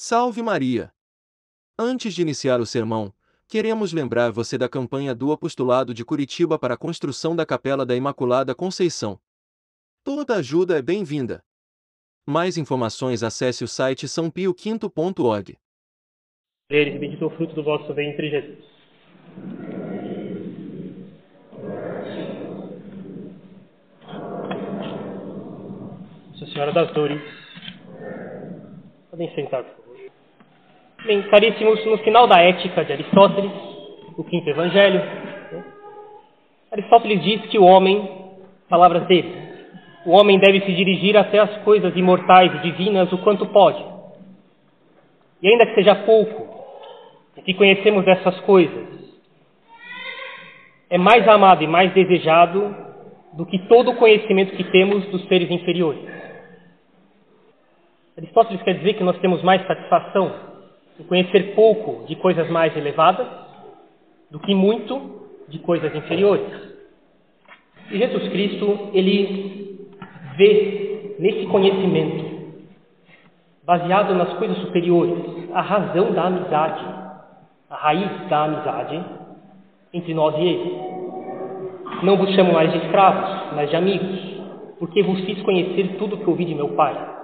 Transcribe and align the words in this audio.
Salve 0.00 0.40
Maria! 0.42 0.92
Antes 1.76 2.14
de 2.14 2.22
iniciar 2.22 2.60
o 2.60 2.66
sermão, 2.66 3.12
queremos 3.48 3.92
lembrar 3.92 4.30
você 4.30 4.56
da 4.56 4.68
campanha 4.68 5.12
do 5.12 5.32
Apostolado 5.32 5.92
de 5.92 6.04
Curitiba 6.04 6.56
para 6.56 6.74
a 6.74 6.76
construção 6.76 7.34
da 7.34 7.44
Capela 7.44 7.84
da 7.84 7.96
Imaculada 7.96 8.54
Conceição. 8.54 9.18
Toda 10.04 10.36
ajuda 10.36 10.78
é 10.78 10.82
bem-vinda. 10.82 11.42
Mais 12.24 12.56
informações 12.56 13.24
acesse 13.24 13.64
o 13.64 13.66
site 13.66 14.06
sãopioquinto.org. 14.06 15.58
Eles, 16.70 17.00
bendito 17.00 17.26
o 17.26 17.30
fruto 17.30 17.56
do 17.56 17.64
vosso 17.64 17.92
ventre, 17.92 18.30
Jesus. 18.30 18.64
Nossa 26.30 26.46
Senhora 26.52 26.72
das 26.72 26.94
Dores. 26.94 27.20
Podem 29.10 29.34
sentar. 29.34 29.77
Bem, 31.04 31.22
caríssimos, 31.22 31.84
no 31.86 31.96
final 31.98 32.26
da 32.26 32.40
Ética 32.42 32.84
de 32.84 32.92
Aristóteles, 32.92 33.52
o 34.16 34.24
quinto 34.24 34.50
evangelho, 34.50 34.98
né, 34.98 35.64
Aristóteles 36.72 37.22
diz 37.22 37.40
que 37.46 37.56
o 37.56 37.64
homem, 37.64 38.36
palavras 38.68 39.06
dele, 39.06 39.32
o 40.04 40.10
homem 40.10 40.40
deve 40.40 40.60
se 40.60 40.74
dirigir 40.74 41.16
até 41.16 41.38
as 41.38 41.56
coisas 41.58 41.96
imortais 41.96 42.52
e 42.52 42.58
divinas 42.58 43.12
o 43.12 43.18
quanto 43.18 43.46
pode. 43.46 43.82
E 45.40 45.48
ainda 45.48 45.66
que 45.66 45.76
seja 45.76 45.94
pouco, 45.94 46.64
o 47.36 47.42
que 47.42 47.54
conhecemos 47.54 48.04
dessas 48.04 48.40
coisas, 48.40 48.88
é 50.90 50.98
mais 50.98 51.26
amado 51.28 51.62
e 51.62 51.68
mais 51.68 51.92
desejado 51.92 52.74
do 53.34 53.46
que 53.46 53.58
todo 53.68 53.92
o 53.92 53.96
conhecimento 53.96 54.56
que 54.56 54.64
temos 54.64 55.06
dos 55.06 55.24
seres 55.28 55.48
inferiores. 55.48 56.02
Aristóteles 58.16 58.62
quer 58.62 58.78
dizer 58.78 58.94
que 58.94 59.04
nós 59.04 59.16
temos 59.20 59.40
mais 59.44 59.64
satisfação 59.64 60.47
em 60.98 61.04
conhecer 61.04 61.54
pouco 61.54 62.06
de 62.06 62.16
coisas 62.16 62.48
mais 62.50 62.76
elevadas 62.76 63.26
do 64.30 64.38
que 64.38 64.54
muito 64.54 65.18
de 65.48 65.58
coisas 65.60 65.94
inferiores. 65.94 66.46
E 67.90 67.98
Jesus 67.98 68.28
Cristo, 68.28 68.90
ele 68.92 69.88
vê 70.36 71.16
nesse 71.18 71.46
conhecimento, 71.46 72.24
baseado 73.64 74.14
nas 74.14 74.32
coisas 74.34 74.58
superiores, 74.58 75.18
a 75.52 75.60
razão 75.60 76.12
da 76.12 76.24
amizade, 76.24 76.84
a 77.70 77.76
raiz 77.76 78.28
da 78.28 78.44
amizade 78.44 79.04
entre 79.92 80.14
nós 80.14 80.34
e 80.36 80.46
ele. 80.46 80.78
Não 82.02 82.16
vos 82.16 82.34
chamo 82.34 82.52
mais 82.52 82.70
de 82.70 82.78
escravos, 82.78 83.54
mas 83.54 83.70
de 83.70 83.76
amigos, 83.76 84.38
porque 84.78 85.02
vos 85.02 85.20
fiz 85.24 85.40
conhecer 85.42 85.96
tudo 85.98 86.16
o 86.16 86.18
que 86.18 86.30
ouvi 86.30 86.44
de 86.44 86.54
meu 86.54 86.68
Pai. 86.70 87.17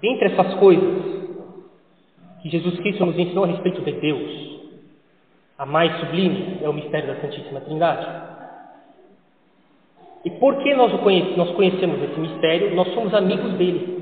Dentre 0.00 0.32
essas 0.32 0.54
coisas 0.54 1.20
que 2.42 2.48
Jesus 2.48 2.78
Cristo 2.80 3.04
nos 3.04 3.18
ensinou 3.18 3.44
a 3.44 3.48
respeito 3.48 3.82
de 3.82 3.92
Deus, 3.92 4.50
a 5.58 5.66
mais 5.66 5.98
sublime 6.00 6.58
é 6.62 6.68
o 6.68 6.72
mistério 6.72 7.08
da 7.08 7.20
Santíssima 7.20 7.60
Trindade. 7.60 8.06
E 10.24 10.30
porque 10.30 10.74
nós, 10.74 10.92
conhecemos, 11.00 11.36
nós 11.36 11.50
conhecemos 11.50 12.02
esse 12.02 12.18
mistério, 12.18 12.74
nós 12.74 12.88
somos 12.94 13.12
amigos 13.12 13.52
dele. 13.54 14.00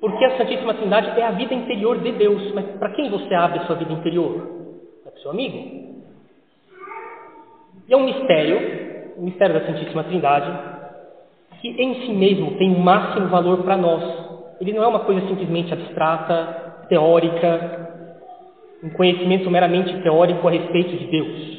Porque 0.00 0.24
a 0.24 0.36
Santíssima 0.36 0.74
Trindade 0.74 1.18
é 1.18 1.24
a 1.24 1.32
vida 1.32 1.54
interior 1.54 1.98
de 1.98 2.12
Deus. 2.12 2.52
Mas 2.54 2.66
para 2.78 2.90
quem 2.90 3.10
você 3.10 3.34
abre 3.34 3.58
a 3.58 3.66
sua 3.66 3.76
vida 3.76 3.92
interior? 3.92 4.48
É 5.04 5.10
para 5.10 5.18
o 5.18 5.22
seu 5.22 5.30
amigo. 5.32 5.56
E 7.88 7.92
é 7.92 7.96
um 7.96 8.04
mistério, 8.04 9.14
o 9.16 9.22
mistério 9.22 9.58
da 9.58 9.66
Santíssima 9.66 10.04
Trindade, 10.04 10.77
que 11.60 11.68
em 11.68 12.06
si 12.06 12.12
mesmo 12.12 12.52
tem 12.52 12.74
o 12.74 12.78
máximo 12.78 13.28
valor 13.28 13.62
para 13.62 13.76
nós. 13.76 14.02
Ele 14.60 14.72
não 14.72 14.82
é 14.82 14.86
uma 14.86 15.00
coisa 15.00 15.26
simplesmente 15.26 15.72
abstrata, 15.72 16.86
teórica, 16.88 17.88
um 18.82 18.90
conhecimento 18.90 19.50
meramente 19.50 19.96
teórico 20.02 20.46
a 20.46 20.50
respeito 20.50 20.96
de 20.96 21.06
Deus. 21.06 21.58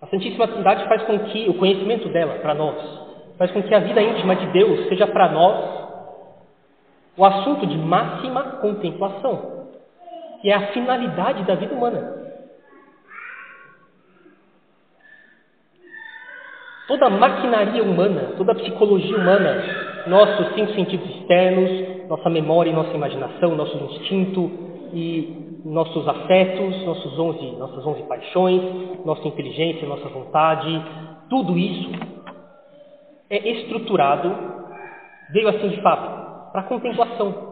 A 0.00 0.06
Santíssima 0.06 0.48
Trindade 0.48 0.88
faz 0.88 1.02
com 1.02 1.18
que 1.18 1.48
o 1.48 1.54
conhecimento 1.54 2.08
dela 2.08 2.34
para 2.40 2.54
nós, 2.54 2.76
faz 3.36 3.50
com 3.50 3.62
que 3.62 3.74
a 3.74 3.80
vida 3.80 4.02
íntima 4.02 4.36
de 4.36 4.46
Deus 4.46 4.88
seja 4.88 5.06
para 5.06 5.28
nós 5.28 5.78
o 7.16 7.24
assunto 7.24 7.66
de 7.66 7.76
máxima 7.76 8.42
contemplação, 8.60 9.66
que 10.40 10.50
é 10.50 10.54
a 10.54 10.68
finalidade 10.68 11.42
da 11.44 11.56
vida 11.56 11.74
humana. 11.74 12.17
Toda 16.88 17.06
a 17.06 17.10
maquinaria 17.10 17.84
humana, 17.84 18.32
toda 18.38 18.52
a 18.52 18.54
psicologia 18.54 19.16
humana, 19.16 19.62
nossos 20.06 20.54
cinco 20.54 20.72
sentidos 20.72 21.06
externos, 21.16 22.08
nossa 22.08 22.30
memória 22.30 22.70
e 22.70 22.72
nossa 22.72 22.94
imaginação, 22.94 23.54
nosso 23.54 23.76
instinto 23.76 24.50
e 24.94 25.60
nossos 25.66 26.08
afetos, 26.08 26.82
nossos 26.86 27.18
onze, 27.18 27.52
nossas 27.58 27.86
onze 27.86 28.02
paixões, 28.04 28.62
nossa 29.04 29.28
inteligência, 29.28 29.86
nossa 29.86 30.08
vontade, 30.08 30.82
tudo 31.28 31.58
isso 31.58 31.90
é 33.28 33.36
estruturado, 33.50 34.34
veio 35.30 35.48
assim 35.50 35.68
de 35.68 35.82
fábrica, 35.82 36.50
para 36.52 36.62
contemplação. 36.62 37.48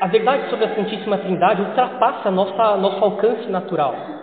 A 0.00 0.06
verdade 0.06 0.48
sobre 0.48 0.64
a 0.64 0.74
Santíssima 0.74 1.18
Trindade 1.18 1.62
ultrapassa 1.62 2.30
nossa, 2.30 2.76
nosso 2.78 3.04
alcance 3.04 3.48
natural. 3.50 4.13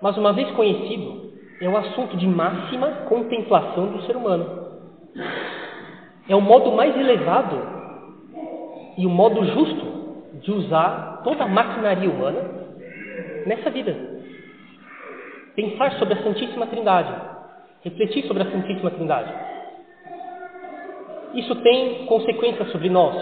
Mas, 0.00 0.16
uma 0.16 0.32
vez 0.32 0.50
conhecido, 0.52 1.32
é 1.60 1.68
o 1.68 1.76
assunto 1.76 2.16
de 2.16 2.26
máxima 2.26 2.88
contemplação 3.08 3.86
do 3.88 4.02
ser 4.02 4.16
humano. 4.16 4.66
É 6.28 6.36
o 6.36 6.40
modo 6.40 6.72
mais 6.72 6.94
elevado 6.96 7.56
e 8.98 9.06
o 9.06 9.10
modo 9.10 9.44
justo 9.44 9.96
de 10.42 10.52
usar 10.52 11.22
toda 11.24 11.44
a 11.44 11.48
maquinaria 11.48 12.10
humana 12.10 12.40
nessa 13.46 13.70
vida. 13.70 13.96
Pensar 15.54 15.92
sobre 15.92 16.14
a 16.14 16.22
Santíssima 16.22 16.66
Trindade, 16.66 17.14
refletir 17.82 18.26
sobre 18.26 18.42
a 18.42 18.50
Santíssima 18.50 18.90
Trindade. 18.90 19.32
Isso 21.34 21.54
tem 21.56 22.06
consequências 22.06 22.70
sobre 22.70 22.90
nós. 22.90 23.16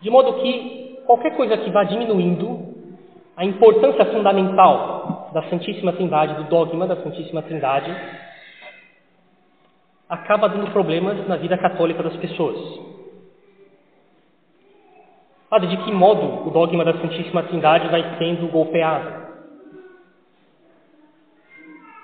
De 0.00 0.10
modo 0.10 0.34
que 0.34 1.02
qualquer 1.06 1.36
coisa 1.36 1.58
que 1.58 1.70
vá 1.70 1.84
diminuindo 1.84 2.75
a 3.36 3.44
importância 3.44 4.06
fundamental 4.06 5.30
da 5.34 5.42
Santíssima 5.50 5.92
Trindade, 5.92 6.42
do 6.42 6.44
dogma 6.44 6.86
da 6.86 6.96
Santíssima 6.96 7.42
Trindade, 7.42 7.94
acaba 10.08 10.48
dando 10.48 10.70
problemas 10.70 11.28
na 11.28 11.36
vida 11.36 11.58
católica 11.58 12.02
das 12.02 12.16
pessoas. 12.16 12.56
Padre, 15.50 15.68
de 15.68 15.76
que 15.84 15.92
modo 15.92 16.48
o 16.48 16.50
dogma 16.50 16.82
da 16.82 16.98
Santíssima 16.98 17.42
Trindade 17.42 17.88
vai 17.88 18.16
sendo 18.18 18.48
golpeado? 18.48 19.26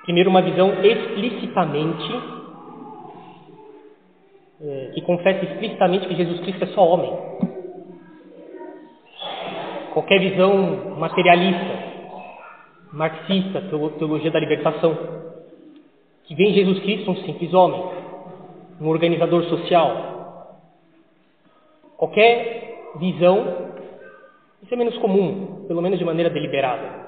Primeiro, 0.03 0.28
uma 0.28 0.42
visão 0.42 0.84
explicitamente, 0.84 2.22
é, 4.60 4.91
que 4.94 5.00
confessa 5.00 5.44
explicitamente 5.47 6.06
que 6.06 6.15
Jesus 6.15 6.41
Cristo 6.41 6.65
é 6.65 6.66
só 6.69 6.87
homem 6.87 7.51
qualquer 9.92 10.19
visão 10.20 10.97
materialista, 10.98 11.92
marxista, 12.92 13.62
teologia 13.98 14.30
da 14.30 14.41
libertação, 14.41 14.97
que 16.25 16.34
vê 16.34 16.44
em 16.44 16.54
Jesus 16.54 16.80
Cristo 16.80 17.10
um 17.10 17.16
simples 17.16 17.53
homem, 17.53 17.82
um 18.80 18.88
organizador 18.88 19.44
social. 19.44 20.58
Qualquer 21.97 22.91
visão, 22.97 23.72
isso 24.62 24.75
é 24.75 24.76
menos 24.76 24.97
comum, 24.98 25.64
pelo 25.69 25.82
menos 25.82 25.98
de 25.98 26.04
maneira 26.04 26.30
deliberada. 26.30 27.03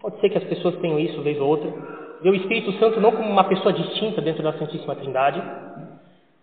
Pode 0.00 0.18
ser 0.20 0.30
que 0.30 0.38
as 0.38 0.44
pessoas 0.44 0.76
tenham 0.76 0.98
isso 0.98 1.22
vez 1.22 1.38
ou 1.40 1.48
outra. 1.48 1.72
Vê 2.22 2.30
o 2.30 2.34
Espírito 2.34 2.72
Santo 2.72 3.00
não 3.00 3.12
como 3.12 3.28
uma 3.28 3.44
pessoa 3.44 3.72
distinta 3.72 4.20
dentro 4.20 4.42
da 4.42 4.52
Santíssima 4.54 4.94
Trindade, 4.94 5.42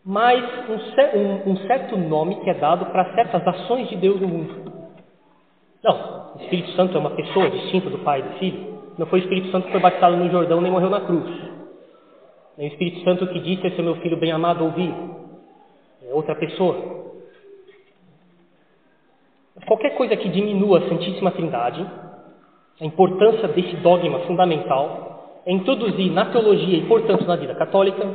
mas 0.04 0.44
um, 0.70 1.20
um, 1.20 1.52
um 1.52 1.58
certo 1.68 1.98
nome 1.98 2.36
que 2.38 2.50
é 2.50 2.54
dado 2.54 2.86
para 2.88 3.14
certas 3.14 3.46
ações 3.48 3.90
de 3.90 3.96
Deus 3.98 4.22
no 4.22 4.28
mundo. 4.28 4.67
Não, 5.88 6.34
o 6.36 6.42
Espírito 6.42 6.72
Santo 6.72 6.98
é 6.98 7.00
uma 7.00 7.12
pessoa 7.12 7.50
distinta 7.50 7.90
do 7.90 8.00
Pai 8.00 8.20
e 8.20 8.24
do 8.24 8.30
Filho. 8.40 8.78
Não 8.98 9.06
foi 9.06 9.20
o 9.20 9.24
Espírito 9.24 9.50
Santo 9.52 9.68
que 9.68 9.72
foi 9.72 9.80
batizado 9.80 10.18
no 10.18 10.30
Jordão 10.30 10.60
nem 10.60 10.70
morreu 10.70 10.90
na 10.90 11.00
cruz. 11.00 11.26
Nem 12.58 12.68
o 12.68 12.72
Espírito 12.72 13.06
Santo 13.06 13.26
que 13.28 13.40
disse: 13.40 13.66
Esse 13.66 13.80
é 13.80 13.84
meu 13.84 13.96
filho 13.98 14.18
bem 14.18 14.34
amado, 14.34 14.66
ouvir. 14.66 14.94
É 16.06 16.14
outra 16.14 16.36
pessoa. 16.36 16.98
Qualquer 19.66 19.92
coisa 19.92 20.18
que 20.18 20.28
diminua 20.28 20.80
a 20.80 20.90
Santíssima 20.90 21.32
Trindade, 21.32 21.86
a 22.82 22.86
importância 22.86 23.48
desse 23.48 23.78
dogma 23.78 24.20
fundamental, 24.20 25.42
é 25.46 25.54
introduzir 25.54 26.12
na 26.12 26.26
teologia 26.26 26.78
e, 26.78 26.86
portanto, 26.86 27.26
na 27.26 27.38
vida 27.38 27.56
católica, 27.56 28.06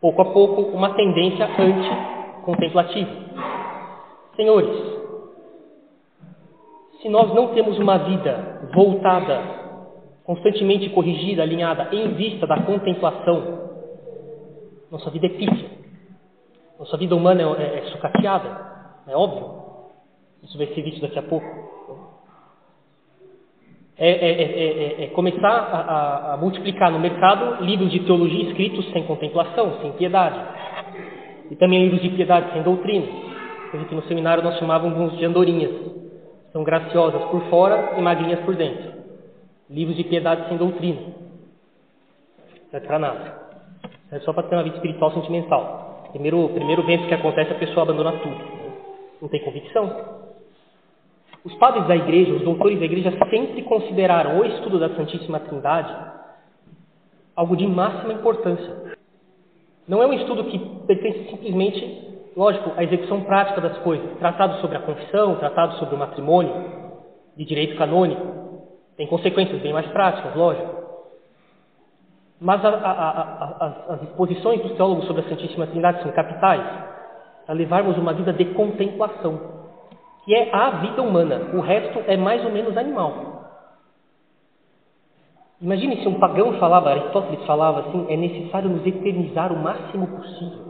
pouco 0.00 0.22
a 0.22 0.24
pouco, 0.26 0.62
uma 0.62 0.94
tendência 0.94 1.46
anti-contemplativa. 1.46 3.10
Senhores, 4.36 4.99
se 7.00 7.08
nós 7.08 7.34
não 7.34 7.48
temos 7.48 7.78
uma 7.78 7.98
vida 7.98 8.68
voltada 8.74 9.60
constantemente 10.24 10.90
corrigida, 10.90 11.42
alinhada 11.42 11.88
em 11.92 12.14
vista 12.14 12.46
da 12.46 12.62
contemplação, 12.62 13.70
nossa 14.90 15.10
vida 15.10 15.26
é 15.26 15.30
pífia. 15.30 15.70
Nossa 16.78 16.96
vida 16.96 17.14
humana 17.14 17.42
é, 17.42 17.62
é, 17.62 17.78
é 17.78 17.82
sucateada, 17.90 18.48
é 19.06 19.16
óbvio. 19.16 19.60
Isso 20.42 20.56
vai 20.56 20.66
ser 20.68 20.82
visto 20.82 21.00
daqui 21.00 21.18
a 21.18 21.22
pouco. 21.22 21.46
É, 23.98 24.08
é, 24.08 24.42
é, 24.42 25.04
é 25.04 25.06
começar 25.08 25.46
a, 25.46 25.80
a, 25.80 26.34
a, 26.34 26.36
multiplicar 26.38 26.90
no 26.90 26.98
mercado 26.98 27.62
livros 27.62 27.90
de 27.90 28.00
teologia 28.00 28.48
escritos 28.48 28.90
sem 28.92 29.04
contemplação, 29.04 29.80
sem 29.82 29.92
piedade. 29.92 30.40
E 31.50 31.56
também 31.56 31.82
livros 31.82 32.00
de 32.00 32.08
piedade 32.08 32.52
sem 32.52 32.62
doutrina. 32.62 33.06
Coisa 33.70 33.86
que 33.86 33.94
no 33.94 34.02
seminário 34.04 34.42
nós 34.42 34.58
chamávamos 34.58 35.18
de 35.18 35.24
andorinhas. 35.24 35.99
São 36.52 36.64
graciosas 36.64 37.22
por 37.30 37.42
fora 37.48 37.94
e 37.96 38.02
magrinhas 38.02 38.40
por 38.40 38.56
dentro. 38.56 38.92
Livros 39.68 39.96
de 39.96 40.04
piedade 40.04 40.48
sem 40.48 40.56
doutrina. 40.56 41.00
Não 42.72 42.78
é 42.78 42.80
para 42.80 42.98
nada. 42.98 43.40
É 44.10 44.18
só 44.20 44.32
para 44.32 44.44
ter 44.44 44.56
uma 44.56 44.64
vida 44.64 44.76
espiritual 44.76 45.12
sentimental. 45.12 46.08
Primeiro, 46.10 46.48
primeiro 46.48 46.84
vento 46.84 47.06
que 47.06 47.14
acontece, 47.14 47.52
a 47.52 47.58
pessoa 47.58 47.82
abandona 47.82 48.12
tudo. 48.18 48.36
Não 49.22 49.28
tem 49.28 49.44
convicção. 49.44 50.20
Os 51.44 51.54
padres 51.54 51.86
da 51.86 51.96
igreja, 51.96 52.32
os 52.32 52.42
doutores 52.42 52.78
da 52.78 52.84
igreja, 52.84 53.12
sempre 53.30 53.62
consideraram 53.62 54.40
o 54.40 54.44
estudo 54.44 54.78
da 54.78 54.90
Santíssima 54.96 55.40
Trindade 55.40 56.10
algo 57.40 57.56
de 57.56 57.66
máxima 57.66 58.12
importância. 58.12 58.98
Não 59.88 60.02
é 60.02 60.06
um 60.06 60.12
estudo 60.12 60.44
que 60.44 60.58
pertence 60.86 61.30
simplesmente, 61.30 62.09
lógico, 62.36 62.72
à 62.76 62.84
execução 62.84 63.22
prática 63.22 63.60
das 63.60 63.78
coisas. 63.78 64.18
Tratado 64.18 64.60
sobre 64.60 64.76
a 64.76 64.80
confissão, 64.80 65.36
tratado 65.36 65.74
sobre 65.74 65.94
o 65.94 65.98
matrimônio, 65.98 66.54
de 67.36 67.44
direito 67.44 67.76
canônico. 67.76 68.40
Tem 68.96 69.06
consequências 69.06 69.60
bem 69.62 69.72
mais 69.72 69.86
práticas, 69.88 70.34
lógico. 70.34 70.80
Mas 72.40 72.64
a, 72.64 72.68
a, 72.68 72.90
a, 72.90 73.94
as 73.94 74.02
exposições 74.02 74.62
dos 74.62 74.72
teólogos 74.72 75.06
sobre 75.06 75.22
a 75.22 75.28
Santíssima 75.28 75.66
Trindade 75.66 76.02
são 76.02 76.12
capitais 76.12 76.64
a 77.46 77.52
levarmos 77.52 77.98
uma 77.98 78.14
vida 78.14 78.32
de 78.32 78.46
contemplação 78.46 79.60
que 80.24 80.34
é 80.34 80.54
a 80.54 80.70
vida 80.80 81.02
humana. 81.02 81.50
O 81.54 81.60
resto 81.60 82.00
é 82.06 82.16
mais 82.16 82.44
ou 82.44 82.50
menos 82.50 82.76
animal. 82.76 83.40
Imagine 85.60 86.00
se 86.02 86.08
um 86.08 86.18
pagão 86.18 86.58
falava, 86.58 86.90
Aristóteles 86.90 87.44
falava 87.44 87.88
assim, 87.88 88.06
é 88.08 88.16
necessário 88.16 88.70
nos 88.70 88.86
eternizar 88.86 89.52
o 89.52 89.58
máximo 89.58 90.06
possível. 90.06 90.69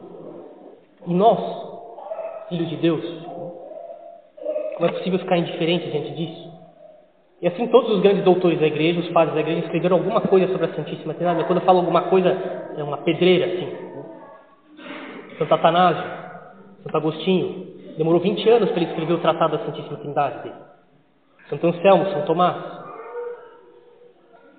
E 1.06 1.14
nós, 1.14 2.48
filhos 2.48 2.68
de 2.68 2.76
Deus, 2.76 3.04
como 4.76 4.86
é 4.88 4.92
possível 4.92 5.18
ficar 5.18 5.38
indiferente 5.38 5.90
diante 5.90 6.12
disso? 6.12 6.50
E 7.42 7.48
assim 7.48 7.66
todos 7.68 7.90
os 7.90 8.00
grandes 8.00 8.22
doutores 8.24 8.60
da 8.60 8.66
igreja, 8.66 9.00
os 9.00 9.08
padres 9.08 9.34
da 9.34 9.40
igreja, 9.40 9.60
escreveram 9.60 9.96
alguma 9.96 10.20
coisa 10.20 10.50
sobre 10.52 10.66
a 10.66 10.74
Santíssima 10.74 11.14
Trindade. 11.14 11.44
Quando 11.44 11.60
eu 11.60 11.64
falo 11.64 11.78
alguma 11.78 12.02
coisa, 12.02 12.28
é 12.76 12.82
uma 12.82 12.98
pedreira, 12.98 13.46
assim. 13.46 13.90
Santo 15.38 15.54
Atanásio, 15.54 16.04
Santo 16.82 16.96
Agostinho, 16.96 17.70
Demorou 18.00 18.20
20 18.20 18.48
anos 18.48 18.70
para 18.70 18.80
ele 18.80 18.90
escrever 18.90 19.12
o 19.12 19.18
Tratado 19.18 19.58
da 19.58 19.64
Santíssima 19.64 19.98
Trindade 19.98 20.42
dele. 20.42 20.54
Santo 21.50 21.66
Anselmo, 21.66 22.06
São 22.06 22.22
Tomás. 22.22 22.56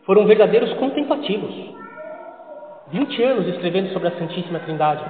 Foram 0.06 0.28
verdadeiros 0.28 0.72
contemplativos. 0.74 1.52
20 2.90 3.24
anos 3.24 3.48
escrevendo 3.48 3.92
sobre 3.94 4.10
a 4.10 4.20
Santíssima 4.20 4.60
Trindade. 4.60 5.04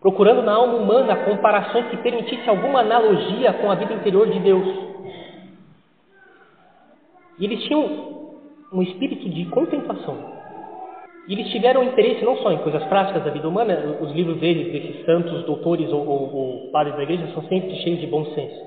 Procurando 0.00 0.42
na 0.42 0.54
alma 0.54 0.74
humana 0.74 1.16
comparações 1.24 1.86
que 1.88 1.98
permitissem 1.98 2.48
alguma 2.48 2.80
analogia 2.80 3.52
com 3.54 3.70
a 3.70 3.74
vida 3.74 3.92
interior 3.92 4.28
de 4.28 4.38
Deus. 4.38 4.66
E 7.38 7.44
eles 7.44 7.62
tinham 7.64 8.30
um 8.72 8.82
espírito 8.82 9.28
de 9.28 9.44
contemplação. 9.46 10.40
E 11.28 11.32
eles 11.32 11.50
tiveram 11.50 11.84
interesse 11.84 12.24
não 12.24 12.36
só 12.38 12.50
em 12.50 12.58
coisas 12.58 12.82
práticas 12.84 13.22
da 13.22 13.30
vida 13.30 13.48
humana, 13.48 13.98
os 14.00 14.10
livros 14.12 14.38
deles, 14.38 14.72
desses 14.72 15.04
santos, 15.04 15.44
doutores 15.44 15.88
ou, 15.92 16.06
ou, 16.06 16.34
ou 16.34 16.70
padres 16.70 16.96
da 16.96 17.02
igreja, 17.02 17.28
são 17.34 17.42
sempre 17.44 17.76
cheios 17.76 18.00
de 18.00 18.06
bom 18.06 18.24
senso, 18.34 18.60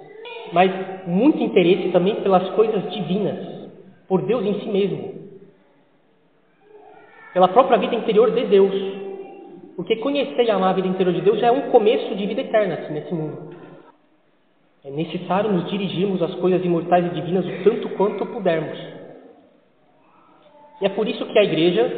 mas 0.52 0.72
muito 1.08 1.42
interesse 1.42 1.90
também 1.90 2.16
pelas 2.22 2.48
coisas 2.52 2.92
divinas, 2.94 3.70
por 4.08 4.22
Deus 4.22 4.46
em 4.46 4.60
si 4.60 4.68
mesmo, 4.68 5.14
pela 7.34 7.48
própria 7.48 7.78
vida 7.80 7.96
interior 7.96 8.32
de 8.32 8.46
Deus. 8.46 9.03
Porque 9.76 9.96
conhecer 9.98 10.44
e 10.44 10.52
amar 10.52 10.70
a 10.70 10.74
vida 10.74 10.88
interior 10.88 11.14
de 11.14 11.22
Deus 11.22 11.40
já 11.40 11.48
é 11.48 11.52
um 11.52 11.72
começo 11.72 12.16
de 12.16 12.26
vida 12.28 12.42
eterna 12.42 12.76
aqui 12.76 12.94
nesse 12.94 13.14
mundo. 13.14 13.56
É 14.86 14.90
necessário 14.92 15.52
nos 15.52 15.70
dirigirmos 15.70 16.22
às 16.22 16.36
coisas 16.36 16.64
imortais 16.64 17.06
e 17.06 17.10
divinas 17.10 17.46
o 17.46 17.64
tanto 17.64 17.90
quanto 17.90 18.26
pudermos. 18.26 18.78
E 20.82 20.86
é 20.86 20.90
por 20.90 21.08
isso 21.08 21.26
que 21.26 21.40
a 21.40 21.44
igreja 21.44 21.90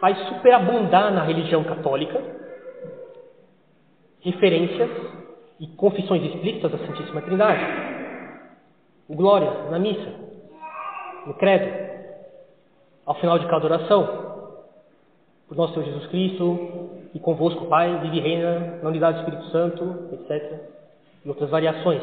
faz 0.00 0.16
superabundar 0.28 1.12
na 1.12 1.24
religião 1.24 1.64
católica 1.64 2.22
referências 4.20 4.90
e 5.58 5.66
confissões 5.68 6.22
explícitas 6.24 6.70
da 6.70 6.78
Santíssima 6.78 7.22
Trindade. 7.22 7.64
O 9.08 9.16
glória 9.16 9.50
na 9.70 9.78
missa, 9.78 10.12
no 11.26 11.34
credo, 11.34 11.88
ao 13.04 13.14
final 13.16 13.38
de 13.38 13.46
cada 13.46 13.64
oração, 13.64 14.27
por 15.48 15.56
nosso 15.56 15.72
Senhor 15.72 15.86
Jesus 15.86 16.06
Cristo, 16.08 16.90
e 17.14 17.18
convosco, 17.18 17.66
Pai, 17.66 17.98
vive 18.02 18.18
e 18.18 18.20
reina 18.20 18.78
na 18.82 18.88
unidade 18.90 19.16
do 19.16 19.20
Espírito 19.20 19.50
Santo, 19.50 20.08
etc. 20.12 20.60
E 21.24 21.28
outras 21.28 21.48
variações. 21.48 22.02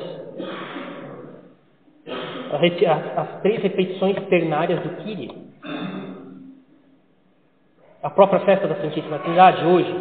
As 2.51 3.41
três 3.41 3.61
repetições 3.61 4.15
ternárias 4.27 4.81
do 4.81 4.89
Kyrie, 5.03 5.45
a 8.01 8.09
própria 8.09 8.39
festa 8.41 8.67
da 8.67 8.75
Santíssima 8.75 9.19
Trindade 9.19 9.65
hoje, 9.65 9.93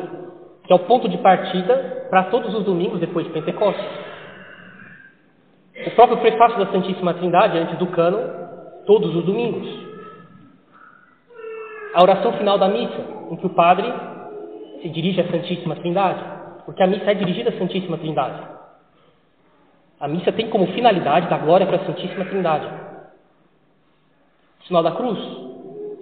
que 0.65 0.73
é 0.73 0.77
o 0.77 0.81
ponto 0.81 1.09
de 1.09 1.19
partida 1.19 2.07
para 2.11 2.25
todos 2.25 2.55
os 2.55 2.65
domingos 2.65 3.01
depois 3.01 3.27
de 3.27 3.33
Pentecostes. 3.33 3.85
O 5.87 5.91
próprio 5.93 6.19
prefácio 6.19 6.59
da 6.59 6.71
Santíssima 6.71 7.15
Trindade, 7.15 7.59
antes 7.59 7.79
do 7.79 7.87
cano, 7.89 8.19
todos 8.87 9.15
os 9.17 9.25
domingos. 9.25 9.94
A 11.95 12.03
oração 12.03 12.33
final 12.33 12.59
da 12.59 12.69
missa, 12.69 13.01
em 13.31 13.37
que 13.37 13.47
o 13.47 13.51
padre 13.51 13.87
se 14.83 14.89
dirige 14.89 15.21
à 15.21 15.31
Santíssima 15.31 15.77
Trindade, 15.77 16.21
porque 16.67 16.83
a 16.83 16.87
missa 16.89 17.09
é 17.09 17.15
dirigida 17.15 17.51
à 17.51 17.53
Santíssima 17.59 17.97
Trindade. 17.97 18.43
A 20.01 20.09
missa 20.09 20.33
tem 20.33 20.51
como 20.51 20.67
finalidade 20.69 21.29
dar 21.29 21.39
glória 21.39 21.65
para 21.67 21.77
a 21.77 21.87
Santíssima 21.87 22.25
Trindade. 22.25 22.67
O 24.61 24.65
sinal 24.67 24.83
da 24.83 24.91
cruz, 24.91 25.19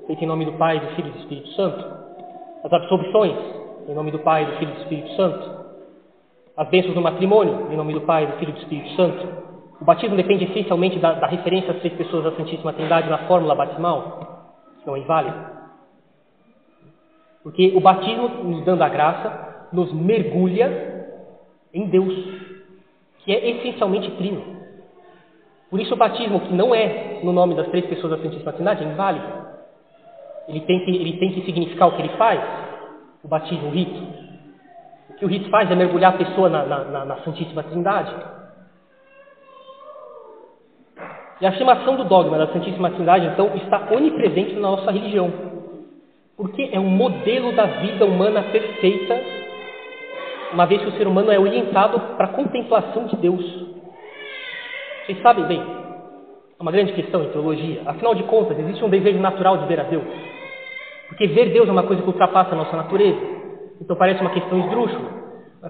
feito 0.07 0.25
em 0.25 0.27
nome 0.27 0.47
do 0.47 0.53
Pai, 0.53 0.81
do 0.81 0.87
Filho 0.97 1.09
e 1.09 1.13
do 1.13 1.19
Espírito 1.19 1.49
Santo. 1.51 1.85
As 2.65 2.73
absolvições, 2.73 3.37
em 3.87 3.95
nome 3.95 4.11
do 4.11 4.19
Pai, 4.21 4.47
do 4.47 4.53
Filho 4.57 4.71
e 4.71 4.75
do 4.75 4.81
Espírito 4.81 5.15
Santo. 5.15 5.63
As 6.57 6.69
bênçãos 6.69 6.95
do 6.95 7.03
matrimônio, 7.03 7.71
em 7.71 7.77
nome 7.77 7.93
do 7.93 8.01
Pai, 8.01 8.27
do 8.27 8.39
Filho 8.39 8.51
e 8.51 8.55
do 8.55 8.59
Espírito 8.61 8.97
Santo. 8.97 9.29
O 9.79 9.85
batismo 9.85 10.17
depende 10.17 10.45
essencialmente 10.45 10.99
da, 10.99 11.13
da 11.13 11.27
referência 11.27 11.73
às 11.73 11.81
três 11.81 11.95
pessoas 11.95 12.25
da 12.25 12.33
Santíssima 12.33 12.73
Trindade 12.73 13.11
na 13.11 13.19
fórmula 13.27 13.55
batismal, 13.55 14.49
não 14.87 14.97
é 14.97 15.01
inválido. 15.01 15.62
Porque 17.43 17.73
o 17.75 17.81
batismo, 17.81 18.29
nos 18.29 18.65
dando 18.65 18.83
a 18.83 18.89
graça, 18.89 19.69
nos 19.73 19.93
mergulha 19.93 21.07
em 21.75 21.87
Deus, 21.89 22.15
que 23.21 23.33
é 23.33 23.51
essencialmente 23.51 24.11
trino. 24.13 24.43
Por 25.71 25.81
isso 25.81 25.95
o 25.95 25.97
batismo, 25.97 26.41
que 26.41 26.53
não 26.53 26.75
é 26.75 27.21
no 27.23 27.33
nome 27.33 27.55
das 27.55 27.69
três 27.69 27.87
pessoas 27.87 28.13
da 28.13 28.23
Santíssima 28.23 28.53
Trindade, 28.53 28.85
é 28.85 28.87
inválido. 28.87 29.43
Ele 30.49 30.61
tem, 30.61 30.85
que, 30.85 30.91
ele 30.91 31.19
tem 31.19 31.33
que 31.33 31.45
significar 31.45 31.89
o 31.89 31.93
que 31.93 32.03
ele 32.03 32.17
faz, 32.17 32.41
o 33.25 33.29
batismo, 33.29 33.69
o 33.69 33.71
rito. 33.71 34.03
O 35.11 35.15
que 35.15 35.25
o 35.25 35.29
rito 35.29 35.49
faz 35.51 35.71
é 35.71 35.75
mergulhar 35.75 36.15
a 36.15 36.19
pessoa 36.19 36.49
na, 36.49 36.65
na, 36.65 37.05
na 37.05 37.17
Santíssima 37.19 37.63
Trindade. 37.63 38.15
E 41.41 41.47
a 41.47 41.49
afirmação 41.49 41.97
do 41.97 42.05
dogma 42.05 42.39
da 42.39 42.53
Santíssima 42.53 42.91
Trindade, 42.91 43.27
então, 43.27 43.57
está 43.57 43.89
onipresente 43.91 44.55
na 44.55 44.61
nossa 44.61 44.91
religião. 44.93 45.52
Porque 46.43 46.71
é 46.73 46.81
um 46.81 46.91
modelo 46.91 47.53
da 47.53 47.67
vida 47.67 48.05
humana 48.05 48.43
perfeita, 48.43 49.17
uma 50.53 50.67
vez 50.67 50.83
que 50.83 50.89
o 50.89 50.93
ser 50.97 51.07
humano 51.07 51.31
é 51.31 51.39
orientado 51.39 52.01
para 52.17 52.25
a 52.25 52.33
contemplação 52.33 53.07
de 53.07 53.15
Deus. 53.15 53.45
Vocês 55.07 55.23
sabem 55.23 55.45
bem, 55.45 55.61
é 55.61 56.61
uma 56.61 56.73
grande 56.73 56.95
questão 56.95 57.23
em 57.23 57.29
teologia. 57.29 57.83
Afinal 57.87 58.17
de 58.17 58.25
contas, 58.25 58.59
existe 58.59 58.85
um 58.85 58.89
desejo 58.89 59.21
natural 59.21 59.59
de 59.59 59.67
ver 59.67 59.79
a 59.79 59.85
Deus. 59.85 60.03
Porque 61.07 61.29
ver 61.29 61.53
Deus 61.53 61.69
é 61.69 61.71
uma 61.71 61.85
coisa 61.85 62.03
que 62.03 62.09
ultrapassa 62.09 62.51
a 62.51 62.59
nossa 62.59 62.77
natureza. 62.77 63.21
Então 63.81 63.95
parece 63.95 64.21
uma 64.21 64.31
questão 64.31 64.59
esdrúxula. 64.59 65.11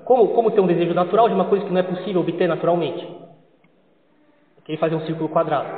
Como, 0.06 0.28
como 0.28 0.52
ter 0.52 0.62
um 0.62 0.66
desejo 0.66 0.94
natural 0.94 1.28
de 1.28 1.34
uma 1.34 1.44
coisa 1.44 1.66
que 1.66 1.70
não 1.70 1.80
é 1.80 1.82
possível 1.82 2.22
obter 2.22 2.48
naturalmente? 2.48 3.06
Querer 4.64 4.78
fazer 4.78 4.94
um 4.94 5.04
círculo 5.04 5.28
quadrado. 5.28 5.68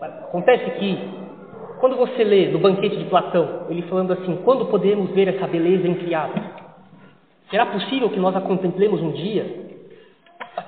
Acontece 0.00 0.68
que, 0.80 1.27
quando 1.80 1.96
você 1.96 2.24
lê 2.24 2.48
no 2.48 2.58
banquete 2.58 2.96
de 2.96 3.04
Platão, 3.04 3.66
ele 3.68 3.82
falando 3.82 4.12
assim: 4.12 4.36
quando 4.44 4.66
podemos 4.66 5.10
ver 5.10 5.28
essa 5.28 5.46
beleza 5.46 5.92
criada? 5.94 6.58
Será 7.50 7.66
possível 7.66 8.10
que 8.10 8.20
nós 8.20 8.36
a 8.36 8.40
contemplemos 8.40 9.00
um 9.00 9.12
dia? 9.12 9.68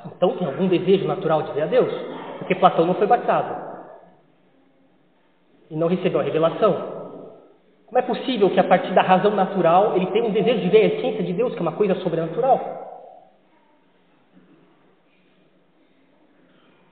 Então 0.06 0.36
tem 0.36 0.46
algum 0.46 0.66
desejo 0.68 1.06
natural 1.06 1.42
de 1.42 1.52
ver 1.52 1.62
a 1.62 1.66
Deus? 1.66 1.92
Porque 2.38 2.54
Platão 2.54 2.86
não 2.86 2.94
foi 2.94 3.06
batizado 3.06 3.70
e 5.70 5.76
não 5.76 5.88
recebeu 5.88 6.20
a 6.20 6.22
revelação. 6.22 7.00
Como 7.86 7.98
é 7.98 8.02
possível 8.02 8.50
que 8.50 8.60
a 8.60 8.64
partir 8.64 8.92
da 8.92 9.02
razão 9.02 9.34
natural 9.34 9.96
ele 9.96 10.06
tenha 10.06 10.24
um 10.24 10.32
desejo 10.32 10.60
de 10.60 10.68
ver 10.68 10.78
a 10.78 10.86
essência 10.94 11.22
de 11.22 11.32
Deus, 11.32 11.52
que 11.52 11.58
é 11.58 11.62
uma 11.62 11.72
coisa 11.72 11.94
sobrenatural? 11.96 12.88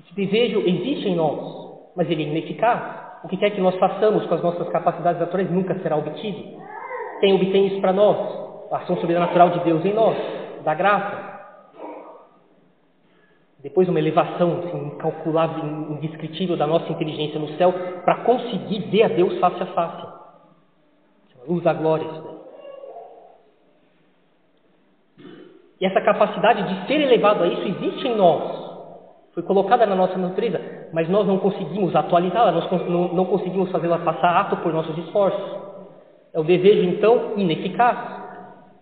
Esse 0.05 0.15
desejo 0.15 0.61
existe 0.61 1.09
em 1.09 1.17
nós, 1.17 1.93
mas 1.97 2.11
ele 2.11 2.25
é 2.25 2.27
ineficaz. 2.27 3.08
O 3.25 3.29
que 3.29 3.37
quer 3.37 3.51
que 3.51 3.61
nós 3.61 3.77
façamos 3.77 4.27
com 4.27 4.35
as 4.35 4.43
nossas 4.43 4.69
capacidades 4.69 5.21
naturais 5.21 5.51
nunca 5.51 5.79
será 5.81 5.97
obtido. 5.97 6.61
Quem 7.21 7.35
obtém 7.35 7.67
isso 7.67 7.81
para 7.81 7.93
nós? 7.93 8.17
A 8.71 8.77
ação 8.79 8.97
sobrenatural 8.99 9.51
de 9.51 9.61
Deus 9.61 9.85
em 9.85 9.93
nós, 9.93 10.17
da 10.65 10.75
graça. 10.75 11.39
Depois 13.61 13.89
uma 13.89 13.99
elevação 13.99 14.61
assim, 14.61 14.87
incalculável, 14.87 15.65
indescritível 15.91 16.57
da 16.57 16.67
nossa 16.67 16.91
inteligência 16.93 17.41
no 17.41 17.49
céu 17.57 17.73
para 18.05 18.23
conseguir 18.23 18.81
ver 18.89 19.03
a 19.05 19.09
Deus 19.09 19.39
face 19.39 19.63
a 19.63 19.67
face. 19.67 20.07
Luz 21.49 21.65
da 21.65 21.73
glória. 21.73 22.07
E 25.81 25.87
essa 25.87 26.01
capacidade 26.03 26.63
de 26.63 26.87
ser 26.87 27.01
elevado 27.01 27.43
a 27.43 27.47
isso 27.47 27.63
existe 27.63 28.07
em 28.07 28.17
nós. 28.17 28.69
Foi 29.33 29.43
colocada 29.43 29.87
na 29.87 29.95
nossa 29.95 30.19
natureza, 30.19 30.61
mas 30.93 31.09
nós 31.09 31.27
não 31.27 31.39
conseguimos 31.39 31.95
atualizá-la, 31.95 32.53
nós 32.53 32.71
não, 32.89 33.09
não 33.09 33.25
conseguimos 33.25 33.71
fazê-la 33.71 33.99
passar 33.99 34.37
ato 34.41 34.57
por 34.59 34.73
nossos 34.73 34.97
esforços. 34.99 35.59
É 36.33 36.41
o 36.41 36.45
desejo, 36.45 36.89
então, 36.89 37.33
ineficaz. 37.37 37.97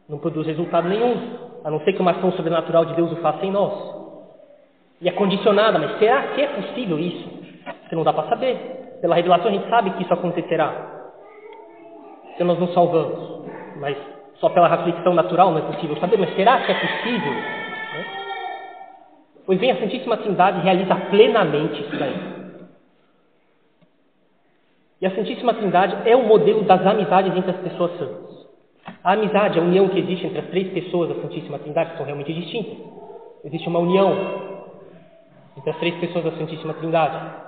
Não 0.09 0.19
produz 0.19 0.47
resultado 0.47 0.89
nenhum, 0.89 1.15
a 1.65 1.71
não 1.71 1.81
ser 1.81 1.93
que 1.93 2.01
uma 2.01 2.13
ação 2.13 2.31
sobrenatural 2.33 2.85
de 2.85 2.95
Deus 2.95 3.11
o 3.13 3.17
faça 3.17 3.45
em 3.45 3.51
nós. 3.51 3.73
E 5.01 5.09
é 5.09 5.13
condicionada, 5.13 5.79
mas 5.79 5.99
será 5.99 6.23
que 6.29 6.41
é 6.41 6.47
possível 6.47 6.99
isso? 6.99 7.29
Você 7.89 7.95
não 7.95 8.05
dá 8.05 8.13
para 8.13 8.29
saber. 8.29 8.99
Pela 9.01 9.15
revelação 9.15 9.49
a 9.49 9.51
gente 9.51 9.69
sabe 9.69 9.91
que 9.91 10.03
isso 10.03 10.13
acontecerá. 10.13 10.73
Se 12.37 12.45
nós 12.45 12.59
nos 12.59 12.73
salvamos. 12.73 13.47
Mas 13.81 13.97
só 14.35 14.49
pela 14.49 14.69
reflexão 14.69 15.15
natural 15.15 15.51
não 15.51 15.59
é 15.59 15.63
possível 15.63 15.97
saber. 15.97 16.19
Mas 16.19 16.35
será 16.35 16.61
que 16.61 16.73
é 16.73 16.75
possível? 16.75 17.33
Né? 17.33 18.26
Pois 19.47 19.61
bem, 19.61 19.71
a 19.71 19.79
Santíssima 19.79 20.17
Trindade 20.17 20.61
realiza 20.61 20.97
plenamente 21.09 21.81
isso 21.81 21.97
daí. 21.97 22.37
E 25.01 25.07
a 25.07 25.15
Santíssima 25.15 25.55
Trindade 25.55 26.09
é 26.09 26.17
o 26.17 26.25
modelo 26.25 26.65
das 26.65 26.85
amizades 26.85 27.35
entre 27.37 27.53
as 27.53 27.59
pessoas 27.59 27.97
santas. 27.97 28.27
A 29.05 29.13
amizade, 29.13 29.59
a 29.59 29.63
união 29.63 29.89
que 29.89 30.01
existe 30.01 30.27
entre 30.27 30.41
as 30.41 30.47
três 30.47 30.73
pessoas 30.73 31.11
da 31.11 31.23
Santíssima 31.23 31.61
Trindade, 31.61 31.93
que 31.93 31.97
são 31.97 32.07
realmente 32.07 32.33
distintas. 32.33 32.77
Existe 33.45 33.69
uma 33.69 33.79
união 33.79 34.13
entre 35.57 35.71
as 35.71 35.77
três 35.79 35.95
pessoas 35.97 36.25
da 36.25 36.33
Santíssima 36.33 36.75
Trindade. 36.75 37.47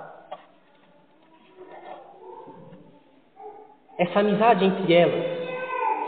Essa 3.97 4.21
amizade 4.21 4.63
entre 4.63 4.93
elas 4.93 5.25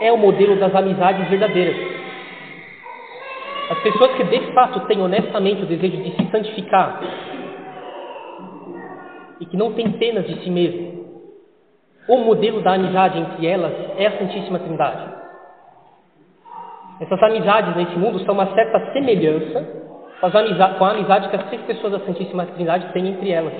é 0.00 0.10
o 0.10 0.16
modelo 0.16 0.56
das 0.56 0.74
amizades 0.74 1.28
verdadeiras. 1.28 1.91
As 3.72 3.78
pessoas 3.78 4.12
que 4.16 4.24
de 4.24 4.52
fato 4.52 4.80
têm 4.80 5.00
honestamente 5.00 5.62
o 5.62 5.66
desejo 5.66 5.96
de 6.02 6.10
se 6.14 6.30
santificar 6.30 7.00
e 9.40 9.46
que 9.46 9.56
não 9.56 9.72
têm 9.72 9.92
pena 9.92 10.20
de 10.20 10.42
si 10.42 10.50
mesmo, 10.50 11.06
o 12.06 12.18
modelo 12.18 12.60
da 12.60 12.74
amizade 12.74 13.18
entre 13.18 13.46
elas 13.46 13.72
é 13.96 14.08
a 14.08 14.18
Santíssima 14.18 14.58
Trindade. 14.58 15.10
Essas 17.00 17.22
amizades 17.22 17.74
nesse 17.74 17.96
mundo 17.96 18.18
são 18.26 18.34
uma 18.34 18.54
certa 18.54 18.92
semelhança 18.92 19.66
com 20.78 20.84
a 20.84 20.90
amizade 20.90 21.30
que 21.30 21.36
as 21.36 21.46
três 21.46 21.62
pessoas 21.62 21.94
da 21.94 22.00
Santíssima 22.00 22.44
Trindade 22.44 22.92
têm 22.92 23.08
entre 23.08 23.30
elas. 23.30 23.54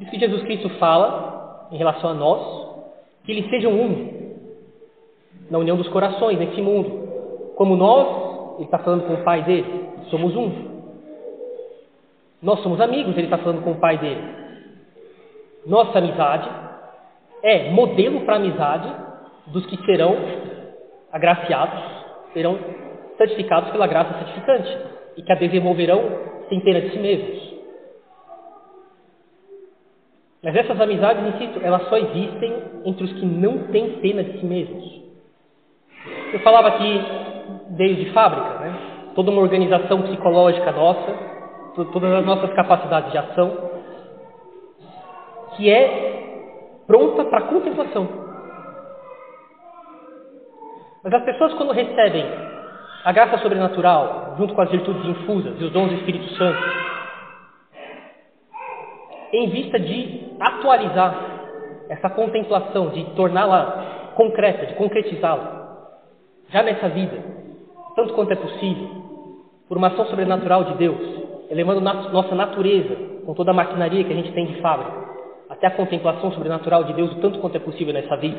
Isso 0.00 0.10
que 0.10 0.18
Jesus 0.18 0.42
Cristo 0.42 0.68
fala 0.80 1.68
em 1.70 1.76
relação 1.76 2.10
a 2.10 2.14
nós, 2.14 2.68
que 3.24 3.30
eles 3.30 3.48
sejam 3.50 3.70
um, 3.70 4.34
na 5.48 5.58
união 5.58 5.76
dos 5.76 5.88
corações, 5.90 6.40
nesse 6.40 6.60
mundo. 6.60 7.54
Como 7.56 7.76
nós, 7.76 8.27
ele 8.58 8.64
está 8.64 8.78
falando 8.80 9.06
com 9.06 9.14
o 9.14 9.24
Pai 9.24 9.44
dele, 9.44 9.88
somos 10.10 10.34
um. 10.36 10.78
Nós 12.42 12.60
somos 12.60 12.80
amigos, 12.80 13.16
ele 13.16 13.26
está 13.26 13.38
falando 13.38 13.62
com 13.62 13.70
o 13.70 13.80
Pai 13.80 13.98
dele. 13.98 14.22
Nossa 15.64 15.98
amizade 15.98 16.48
é 17.42 17.70
modelo 17.70 18.22
para 18.22 18.34
a 18.34 18.38
amizade 18.38 18.92
dos 19.46 19.64
que 19.66 19.76
serão 19.84 20.16
agraciados, 21.12 21.80
serão 22.32 22.58
santificados 23.16 23.70
pela 23.70 23.86
graça 23.86 24.18
santificante 24.18 24.78
e 25.16 25.22
que 25.22 25.32
a 25.32 25.36
desenvolverão 25.36 26.02
sem 26.48 26.60
pena 26.60 26.80
de 26.80 26.90
si 26.90 26.98
mesmos. 26.98 27.48
Mas 30.42 30.54
essas 30.54 30.80
amizades, 30.80 31.34
insisto, 31.34 31.60
elas 31.64 31.88
só 31.88 31.96
existem 31.96 32.54
entre 32.84 33.04
os 33.04 33.12
que 33.12 33.26
não 33.26 33.68
têm 33.68 34.00
pena 34.00 34.22
de 34.22 34.38
si 34.38 34.44
mesmos. 34.44 35.02
Eu 36.32 36.40
falava 36.40 36.68
aqui 36.68 37.00
desde 37.70 38.12
fábrica, 38.12 38.58
né? 38.60 38.74
toda 39.14 39.30
uma 39.30 39.42
organização 39.42 40.02
psicológica 40.02 40.72
nossa, 40.72 41.14
todas 41.92 42.12
as 42.12 42.24
nossas 42.24 42.52
capacidades 42.54 43.10
de 43.12 43.18
ação, 43.18 43.70
que 45.56 45.70
é 45.70 46.82
pronta 46.86 47.24
para 47.24 47.42
contemplação. 47.42 48.08
Mas 51.02 51.12
as 51.14 51.24
pessoas, 51.24 51.54
quando 51.54 51.72
recebem 51.72 52.24
a 53.04 53.12
graça 53.12 53.38
sobrenatural, 53.38 54.34
junto 54.38 54.54
com 54.54 54.60
as 54.60 54.70
virtudes 54.70 55.04
infusas 55.04 55.60
e 55.60 55.64
os 55.64 55.72
dons 55.72 55.88
do 55.88 55.94
Espírito 55.94 56.28
Santo, 56.34 56.58
em 59.32 59.50
vista 59.50 59.78
de 59.78 60.32
atualizar 60.40 61.14
essa 61.88 62.10
contemplação, 62.10 62.90
de 62.90 63.04
torná-la 63.14 64.12
concreta, 64.14 64.66
de 64.66 64.74
concretizá-la, 64.74 65.58
já 66.50 66.62
nessa 66.62 66.88
vida, 66.88 67.37
tanto 67.98 68.14
quanto 68.14 68.30
é 68.30 68.36
possível, 68.36 68.88
por 69.68 69.76
uma 69.76 69.88
ação 69.88 70.06
sobrenatural 70.06 70.62
de 70.62 70.74
Deus, 70.74 71.00
elevando 71.50 71.80
nossa 71.80 72.32
natureza, 72.32 72.94
com 73.26 73.34
toda 73.34 73.50
a 73.50 73.54
maquinaria 73.54 74.04
que 74.04 74.12
a 74.12 74.16
gente 74.16 74.30
tem 74.30 74.46
de 74.46 74.60
fábrica, 74.60 74.92
até 75.50 75.66
a 75.66 75.72
contemplação 75.72 76.30
sobrenatural 76.30 76.84
de 76.84 76.92
Deus, 76.92 77.10
o 77.10 77.20
tanto 77.20 77.40
quanto 77.40 77.56
é 77.56 77.58
possível 77.58 77.92
nessa 77.92 78.16
vida. 78.16 78.38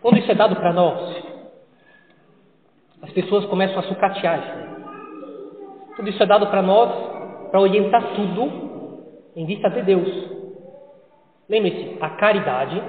Quando 0.00 0.16
isso 0.16 0.32
é 0.32 0.34
dado 0.34 0.56
para 0.56 0.72
nós, 0.72 1.22
as 3.02 3.12
pessoas 3.12 3.44
começam 3.44 3.80
a 3.80 3.82
sucatear 3.82 4.38
isso. 4.38 5.96
Tudo 5.96 6.08
isso 6.08 6.22
é 6.22 6.26
dado 6.26 6.46
para 6.46 6.62
nós 6.62 7.50
para 7.50 7.60
orientar 7.60 8.14
tudo 8.14 9.02
em 9.36 9.44
vista 9.44 9.68
de 9.68 9.82
Deus. 9.82 10.08
Lembre-se, 11.50 11.98
a 12.00 12.08
caridade 12.10 12.82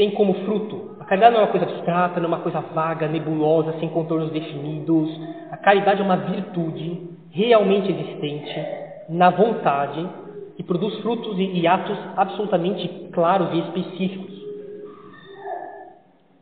tem 0.00 0.12
como 0.12 0.32
fruto. 0.46 0.96
A 0.98 1.04
caridade 1.04 1.34
não 1.34 1.42
é 1.42 1.44
uma 1.44 1.50
coisa 1.50 1.66
abstrata, 1.66 2.20
não 2.20 2.24
é 2.24 2.28
uma 2.28 2.40
coisa 2.40 2.58
vaga, 2.72 3.06
nebulosa, 3.06 3.74
sem 3.78 3.90
contornos 3.90 4.30
definidos. 4.30 5.10
A 5.50 5.58
caridade 5.58 6.00
é 6.00 6.02
uma 6.02 6.16
virtude 6.16 7.06
realmente 7.30 7.92
existente 7.92 8.66
na 9.10 9.28
vontade 9.28 10.08
que 10.56 10.62
produz 10.62 10.96
frutos 11.00 11.38
e 11.38 11.66
atos 11.66 11.98
absolutamente 12.16 12.88
claros 13.12 13.52
e 13.52 13.58
específicos 13.58 14.40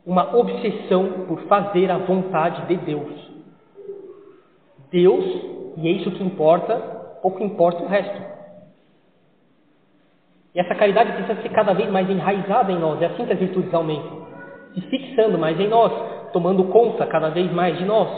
uma 0.05 0.37
obsessão 0.37 1.25
por 1.27 1.41
fazer 1.41 1.91
a 1.91 1.97
vontade 1.97 2.65
de 2.65 2.77
Deus. 2.77 3.11
Deus, 4.89 5.25
e 5.75 5.85
é 5.85 5.91
isso 5.91 6.11
que 6.11 6.23
importa, 6.23 6.77
pouco 7.21 7.43
importa 7.43 7.83
o 7.83 7.87
resto. 7.87 8.38
Essa 10.59 10.75
caridade 10.75 11.13
precisa 11.13 11.41
ser 11.41 11.49
cada 11.49 11.71
vez 11.71 11.89
mais 11.89 12.09
enraizada 12.09 12.69
em 12.69 12.77
nós, 12.77 13.01
é 13.01 13.05
assim 13.05 13.25
que 13.25 13.31
as 13.31 13.39
virtudes 13.39 13.73
aumentam, 13.73 14.27
se 14.73 14.81
fixando 14.81 15.37
mais 15.37 15.57
em 15.57 15.69
nós, 15.69 15.89
tomando 16.33 16.65
conta 16.65 17.05
cada 17.05 17.29
vez 17.29 17.49
mais 17.53 17.77
de 17.77 17.85
nós. 17.85 18.09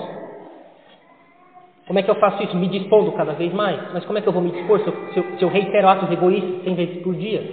Como 1.86 2.00
é 2.00 2.02
que 2.02 2.10
eu 2.10 2.16
faço 2.16 2.42
isso? 2.42 2.58
Me 2.58 2.68
dispondo 2.68 3.12
cada 3.12 3.34
vez 3.34 3.54
mais. 3.54 3.80
Mas 3.94 4.04
como 4.06 4.18
é 4.18 4.22
que 4.22 4.28
eu 4.28 4.34
vou 4.34 4.42
me 4.42 4.50
dispor 4.50 4.80
se 4.80 4.88
eu, 4.88 5.38
se 5.38 5.44
eu, 5.44 5.50
reitero 5.50 5.88
atos 5.88 6.10
egoístas 6.10 6.64
100 6.64 6.76
vezes 6.76 7.04
por 7.04 7.14
dia? 7.14 7.44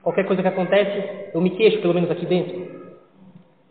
Qualquer 0.00 0.26
coisa 0.26 0.42
que 0.42 0.48
acontece, 0.48 1.30
eu 1.34 1.40
me 1.40 1.50
queixo, 1.50 1.80
pelo 1.80 1.94
menos 1.94 2.08
aqui 2.08 2.24
dentro 2.24 2.78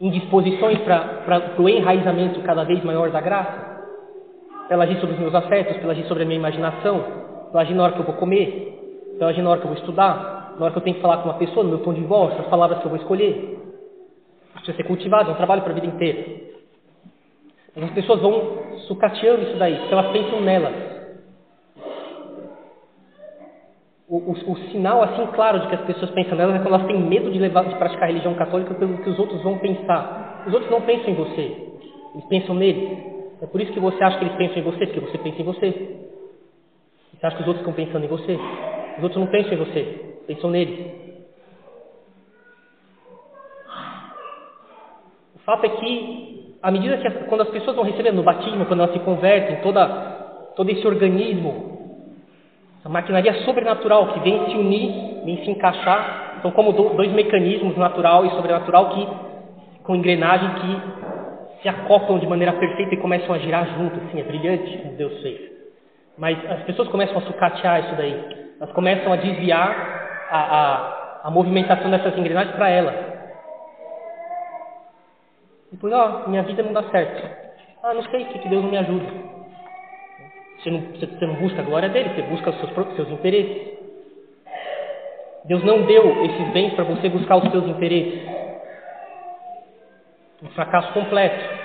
indisposições 0.02 0.78
para 0.80 1.56
o 1.58 1.70
enraizamento 1.70 2.42
cada 2.42 2.66
vez 2.66 2.84
maior 2.84 3.12
da 3.12 3.22
graça? 3.22 3.78
Para 4.68 4.76
ela 4.76 4.84
agir 4.84 5.00
sobre 5.00 5.16
os 5.16 5.22
meus 5.22 5.34
afetos, 5.34 5.76
para 5.76 5.84
ela 5.84 5.94
agir 5.94 6.04
sobre 6.04 6.24
a 6.24 6.26
minha 6.26 6.38
imaginação, 6.40 7.00
para 7.00 7.52
ela 7.54 7.62
agir 7.62 7.74
na 7.74 7.84
hora 7.84 7.94
que 7.94 8.00
eu 8.00 8.06
vou 8.06 8.16
comer, 8.16 8.77
para 9.18 9.26
ela 9.26 9.32
agir 9.32 9.42
na 9.42 9.50
hora 9.50 9.60
que 9.60 9.66
eu 9.66 9.72
vou 9.72 9.80
estudar, 9.80 10.56
na 10.58 10.66
hora 10.66 10.72
que 10.72 10.80
eu 10.80 10.84
tenho 10.84 10.96
que 10.96 11.02
falar 11.02 11.18
com 11.18 11.30
uma 11.30 11.38
pessoa, 11.38 11.64
no 11.64 11.70
meu 11.70 11.80
tom 11.80 11.94
de 11.94 12.02
voz, 12.02 12.40
as 12.40 12.48
palavras 12.48 12.80
que 12.80 12.86
eu 12.86 12.90
vou 12.90 13.00
escolher. 13.00 13.60
Precisa 14.54 14.78
ser 14.78 14.84
cultivado, 14.84 15.30
é 15.30 15.34
um 15.34 15.38
trabalho 15.38 15.62
para 15.62 15.72
a 15.72 15.76
vida 15.76 15.88
inteira. 15.88 16.48
Mas 17.76 17.86
as 17.86 17.92
pessoas 17.92 18.22
vão 18.22 18.78
sucateando 18.88 19.44
isso 19.44 19.58
daí, 19.58 19.76
porque 19.78 19.94
elas 19.94 20.12
pensam 20.12 20.42
nelas. 20.42 20.74
O, 24.10 24.18
o, 24.18 24.32
o, 24.32 24.58
sinal 24.72 25.04
assim 25.04 25.26
claro 25.36 25.60
de 25.60 25.68
que 25.68 25.76
as 25.76 25.82
pessoas 25.82 26.10
pensam 26.12 26.38
nelas 26.38 26.56
é 26.56 26.60
quando 26.60 26.74
elas 26.74 26.88
têm 26.88 26.98
medo 26.98 27.30
de, 27.30 27.40
levar, 27.40 27.66
de 27.66 27.76
praticar 27.76 28.06
a 28.06 28.08
religião 28.08 28.34
católica 28.36 28.74
pelo 28.74 28.98
que 29.00 29.10
os 29.10 29.20
outros 29.20 29.42
vão 29.44 29.58
pensar. 29.58 30.44
Os 30.48 30.54
outros 30.54 30.72
não 30.72 30.82
pensam 30.82 31.10
em 31.10 31.16
você, 31.16 31.42
eles 32.14 32.26
pensam 32.30 32.56
neles. 32.56 32.98
É 33.42 33.46
por 33.46 33.62
isso 33.62 33.72
que 33.72 33.80
você 33.80 34.02
acha 34.04 34.18
que 34.18 34.26
eles 34.26 34.38
pensam 34.38 34.58
em 34.58 34.64
você, 34.64 34.86
porque 34.86 35.00
você 35.02 35.18
pensa 35.18 35.42
em 35.42 35.46
você. 35.46 35.98
Você 37.14 37.26
acha 37.26 37.36
que 37.36 37.42
os 37.44 37.48
outros 37.48 37.68
estão 37.68 37.74
pensando 37.74 38.06
em 38.06 38.08
você? 38.08 38.40
Os 38.98 39.04
outros 39.04 39.22
não 39.22 39.28
pensam 39.28 39.54
em 39.54 39.58
você, 39.58 40.16
pensam 40.26 40.50
neles. 40.50 40.80
O 45.36 45.40
fato 45.46 45.66
é 45.66 45.70
que, 45.70 46.56
à 46.62 46.72
medida 46.72 46.98
que 46.98 47.10
quando 47.26 47.42
as 47.42 47.50
pessoas 47.50 47.76
vão 47.76 47.86
recebendo 47.86 48.16
no 48.16 48.24
batismo, 48.24 48.66
quando 48.66 48.82
elas 48.82 48.94
se 48.94 49.00
convertem, 49.00 49.58
toda, 49.58 49.88
todo 50.56 50.70
esse 50.70 50.86
organismo, 50.86 51.78
essa 52.80 52.90
maquinaria 52.90 53.34
sobrenatural 53.46 54.14
que 54.14 54.20
vem 54.22 54.50
se 54.50 54.58
unir, 54.58 55.24
vem 55.24 55.44
se 55.44 55.52
encaixar, 55.52 56.40
são 56.42 56.52
como 56.52 56.74
dois 56.74 57.12
mecanismos, 57.12 57.78
natural 57.78 58.26
e 58.26 58.30
sobrenatural, 58.32 58.90
que 58.90 59.08
com 59.84 59.96
engrenagem 59.96 60.50
que 60.56 61.62
se 61.62 61.70
acoplam 61.70 62.20
de 62.20 62.28
maneira 62.28 62.54
perfeita 62.54 62.94
e 62.94 62.98
começam 62.98 63.34
a 63.34 63.40
girar 63.40 63.66
junto. 63.78 63.96
Assim, 63.96 64.20
é 64.20 64.24
brilhante 64.24 64.78
como 64.80 64.96
Deus 64.96 65.22
fez. 65.22 65.52
Mas 66.18 66.38
as 66.52 66.64
pessoas 66.64 66.88
começam 66.90 67.18
a 67.18 67.22
sucatear 67.22 67.86
isso 67.86 67.96
daí. 67.96 68.37
Elas 68.60 68.74
começam 68.74 69.14
a 69.14 69.16
desviar 69.18 70.28
a, 70.30 70.40
a, 70.40 71.22
a 71.26 71.32
movimentação 71.32 71.90
dessas 71.92 72.18
engrenagens 72.18 72.56
para 72.56 72.70
ela. 72.70 72.94
Depois, 75.72 75.94
ó, 75.94 76.28
minha 76.28 76.44
vida 76.44 76.64
não 76.64 76.74
dá 76.74 76.84
certo. 76.84 77.48
Ah, 77.84 77.94
não 77.94 78.04
sei, 78.04 78.26
que 78.26 78.50
Deus 78.50 78.64
não 78.64 78.72
me 78.72 78.78
ajuda. 78.78 79.06
Você 80.60 80.72
não, 80.72 80.82
você 80.82 81.26
não 81.26 81.36
busca 81.36 81.62
a 81.62 81.66
glória 81.66 81.90
dele, 81.90 82.10
você 82.10 82.22
busca 82.24 82.50
os 82.50 82.58
seus, 82.58 82.96
seus 82.96 83.10
interesses. 83.12 83.78
Deus 85.46 85.64
não 85.64 85.84
deu 85.84 86.26
esses 86.26 86.48
bens 86.52 86.74
para 86.74 86.84
você 86.84 87.10
buscar 87.10 87.38
os 87.38 87.52
seus 87.52 87.68
interesses 87.68 88.38
um 90.42 90.50
fracasso 90.50 90.94
completo. 90.94 91.58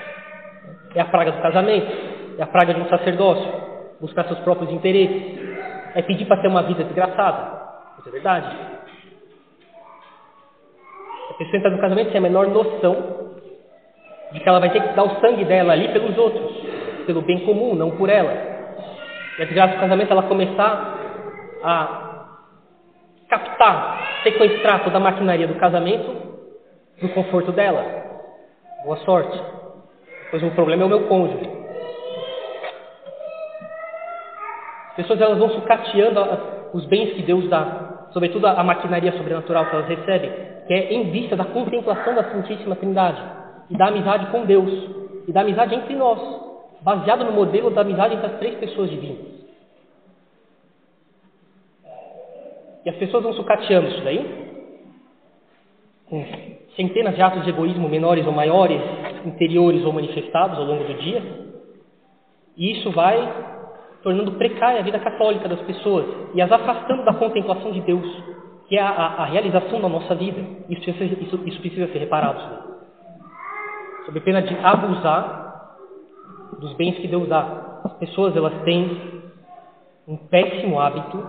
É 0.94 1.00
a 1.00 1.06
praga 1.06 1.32
do 1.32 1.42
casamento, 1.42 1.92
é 2.38 2.42
a 2.42 2.46
praga 2.46 2.74
de 2.74 2.80
um 2.80 2.88
sacerdócio, 2.88 3.50
buscar 4.00 4.24
seus 4.24 4.38
próprios 4.40 4.70
interesses, 4.70 5.41
é 5.94 6.02
pedir 6.02 6.26
para 6.26 6.40
ter 6.40 6.48
uma 6.48 6.62
vida 6.62 6.84
desgraçada. 6.84 7.62
Isso 7.98 8.08
é 8.08 8.12
verdade. 8.12 8.56
A 11.30 11.34
pessoa 11.34 11.56
entra 11.56 11.70
no 11.70 11.80
casamento 11.80 12.10
sem 12.10 12.18
a 12.18 12.22
menor 12.22 12.48
noção 12.48 13.32
de 14.32 14.40
que 14.40 14.48
ela 14.48 14.60
vai 14.60 14.70
ter 14.70 14.82
que 14.82 14.94
dar 14.94 15.04
o 15.04 15.20
sangue 15.20 15.44
dela 15.44 15.72
ali 15.72 15.88
pelos 15.92 16.16
outros, 16.16 16.50
pelo 17.06 17.22
bem 17.22 17.40
comum, 17.40 17.74
não 17.74 17.90
por 17.92 18.08
ela. 18.08 18.32
E 19.38 19.42
a 19.42 19.44
desgraça 19.44 19.74
do 19.74 19.80
casamento 19.80 20.10
ela 20.10 20.22
começar 20.24 20.98
a 21.62 22.26
captar, 23.28 24.20
sequestrar 24.22 24.84
toda 24.84 24.96
a 24.96 25.00
maquinaria 25.00 25.46
do 25.46 25.54
casamento 25.54 26.16
no 27.00 27.08
conforto 27.10 27.52
dela. 27.52 27.84
Boa 28.84 28.96
sorte. 28.98 29.40
Pois 30.30 30.42
o 30.42 30.50
problema 30.50 30.82
é 30.82 30.86
o 30.86 30.88
meu 30.88 31.06
cônjuge. 31.08 31.61
Pessoas 34.96 35.20
elas 35.20 35.38
vão 35.38 35.50
sucateando 35.50 36.20
os 36.72 36.84
bens 36.86 37.12
que 37.14 37.22
Deus 37.22 37.48
dá, 37.48 38.08
sobretudo 38.12 38.46
a 38.46 38.62
maquinaria 38.62 39.12
sobrenatural 39.12 39.66
que 39.66 39.74
elas 39.74 39.88
recebem, 39.88 40.30
que 40.66 40.72
é 40.72 40.92
em 40.92 41.10
vista 41.10 41.36
da 41.36 41.44
contemplação 41.44 42.14
da 42.14 42.30
Santíssima 42.30 42.76
Trindade 42.76 43.22
e 43.70 43.76
da 43.76 43.88
amizade 43.88 44.26
com 44.26 44.44
Deus 44.44 44.70
e 45.26 45.32
da 45.32 45.40
amizade 45.40 45.74
entre 45.74 45.94
nós, 45.94 46.20
baseado 46.82 47.24
no 47.24 47.32
modelo 47.32 47.70
da 47.70 47.80
amizade 47.80 48.14
entre 48.14 48.26
as 48.26 48.38
três 48.38 48.54
pessoas 48.56 48.90
divinas. 48.90 49.32
E 52.84 52.90
as 52.90 52.96
pessoas 52.96 53.22
vão 53.22 53.32
sucateando 53.32 53.88
isso 53.88 54.02
daí, 54.02 54.42
com 56.06 56.24
centenas 56.76 57.14
de 57.14 57.22
atos 57.22 57.44
de 57.44 57.50
egoísmo 57.50 57.88
menores 57.88 58.26
ou 58.26 58.32
maiores, 58.32 58.80
interiores 59.24 59.84
ou 59.84 59.92
manifestados 59.92 60.58
ao 60.58 60.64
longo 60.64 60.84
do 60.84 60.94
dia. 60.94 61.22
E 62.56 62.72
isso 62.72 62.90
vai 62.90 63.61
tornando 64.02 64.32
precária 64.32 64.80
a 64.80 64.82
vida 64.82 64.98
católica 64.98 65.48
das 65.48 65.60
pessoas 65.62 66.06
e 66.34 66.42
as 66.42 66.50
afastando 66.50 67.04
da 67.04 67.14
contemplação 67.14 67.70
de 67.72 67.80
Deus, 67.80 68.06
que 68.68 68.76
é 68.76 68.82
a, 68.82 68.90
a, 68.90 69.06
a 69.22 69.24
realização 69.26 69.80
da 69.80 69.88
nossa 69.88 70.14
vida. 70.14 70.40
Isso 70.68 70.82
precisa, 70.82 71.20
isso, 71.20 71.40
isso 71.46 71.60
precisa 71.60 71.86
ser 71.88 71.98
reparado. 71.98 72.40
Sob 74.04 74.20
pena 74.20 74.42
de 74.42 74.56
abusar 74.56 75.42
dos 76.58 76.72
bens 76.74 76.96
que 76.96 77.08
Deus 77.08 77.28
dá. 77.28 77.80
As 77.84 77.92
pessoas 77.94 78.36
elas 78.36 78.62
têm 78.64 79.22
um 80.06 80.16
péssimo 80.16 80.80
hábito 80.80 81.24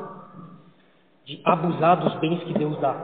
de 1.25 1.39
abusar 1.45 1.97
dos 1.97 2.15
bens 2.15 2.43
que 2.43 2.53
Deus 2.53 2.77
dá. 2.79 2.95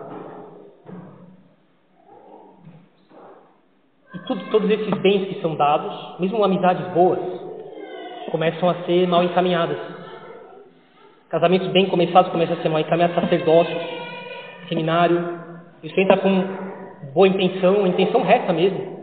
E 4.13 4.19
tudo, 4.19 4.49
todos 4.49 4.69
esses 4.69 4.93
bens 5.01 5.27
que 5.27 5.41
são 5.41 5.55
dados, 5.55 6.19
mesmo 6.19 6.43
amizades 6.43 6.85
boas, 6.93 7.19
começam 8.29 8.69
a 8.69 8.75
ser 8.85 9.07
mal 9.07 9.23
encaminhadas. 9.23 9.77
Casamentos 11.29 11.67
bem 11.69 11.87
começados 11.87 12.31
começam 12.31 12.57
a 12.57 12.61
ser 12.61 12.69
mal 12.69 12.79
encaminhados, 12.79 13.15
sacerdócios, 13.15 13.77
seminário. 14.67 15.39
Isso 15.83 15.99
entra 15.99 16.17
com 16.17 16.43
boa 17.13 17.27
intenção, 17.27 17.85
intenção 17.85 18.23
reta 18.23 18.51
mesmo. 18.53 18.99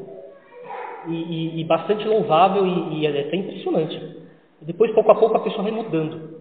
E, 1.07 1.13
e, 1.13 1.61
e 1.61 1.65
bastante 1.65 2.07
louvável 2.07 2.67
e, 2.67 3.01
e 3.01 3.07
é 3.07 3.21
até 3.21 3.37
impressionante. 3.37 3.95
E 4.61 4.65
depois, 4.65 4.93
pouco 4.93 5.11
a 5.13 5.15
pouco, 5.15 5.37
a 5.37 5.41
pessoa 5.41 5.63
vai 5.63 5.73
mudando. 5.73 6.37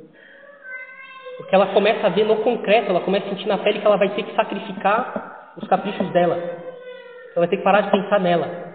Porque 1.38 1.54
ela 1.54 1.68
começa 1.68 2.08
a 2.08 2.10
ver 2.10 2.26
no 2.26 2.38
concreto, 2.38 2.90
ela 2.90 3.02
começa 3.02 3.28
a 3.28 3.30
sentir 3.30 3.48
na 3.48 3.58
pele 3.58 3.80
que 3.80 3.86
ela 3.86 3.98
vai 3.98 4.10
ter 4.16 4.24
que 4.24 4.36
sacrificar 4.36 5.54
os 5.58 5.68
caprichos 5.68 6.10
dela. 6.12 6.36
Ela 6.36 7.46
vai 7.46 7.48
ter 7.48 7.58
que 7.58 7.64
parar 7.64 7.82
de 7.82 7.92
pensar 7.92 8.20
nela. 8.20 8.75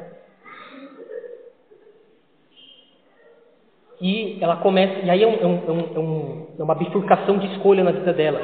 E 4.01 4.39
ela 4.41 4.57
começa, 4.57 5.05
e 5.05 5.11
aí 5.11 5.23
é, 5.23 5.27
um, 5.27 5.35
é, 5.35 5.47
um, 5.47 5.61
é, 5.69 5.99
um, 5.99 6.47
é 6.59 6.63
uma 6.63 6.75
bifurcação 6.75 7.39
de 7.39 7.47
escolha 7.53 7.85
na 7.85 7.93
vida 7.93 8.13
dela. 8.13 8.41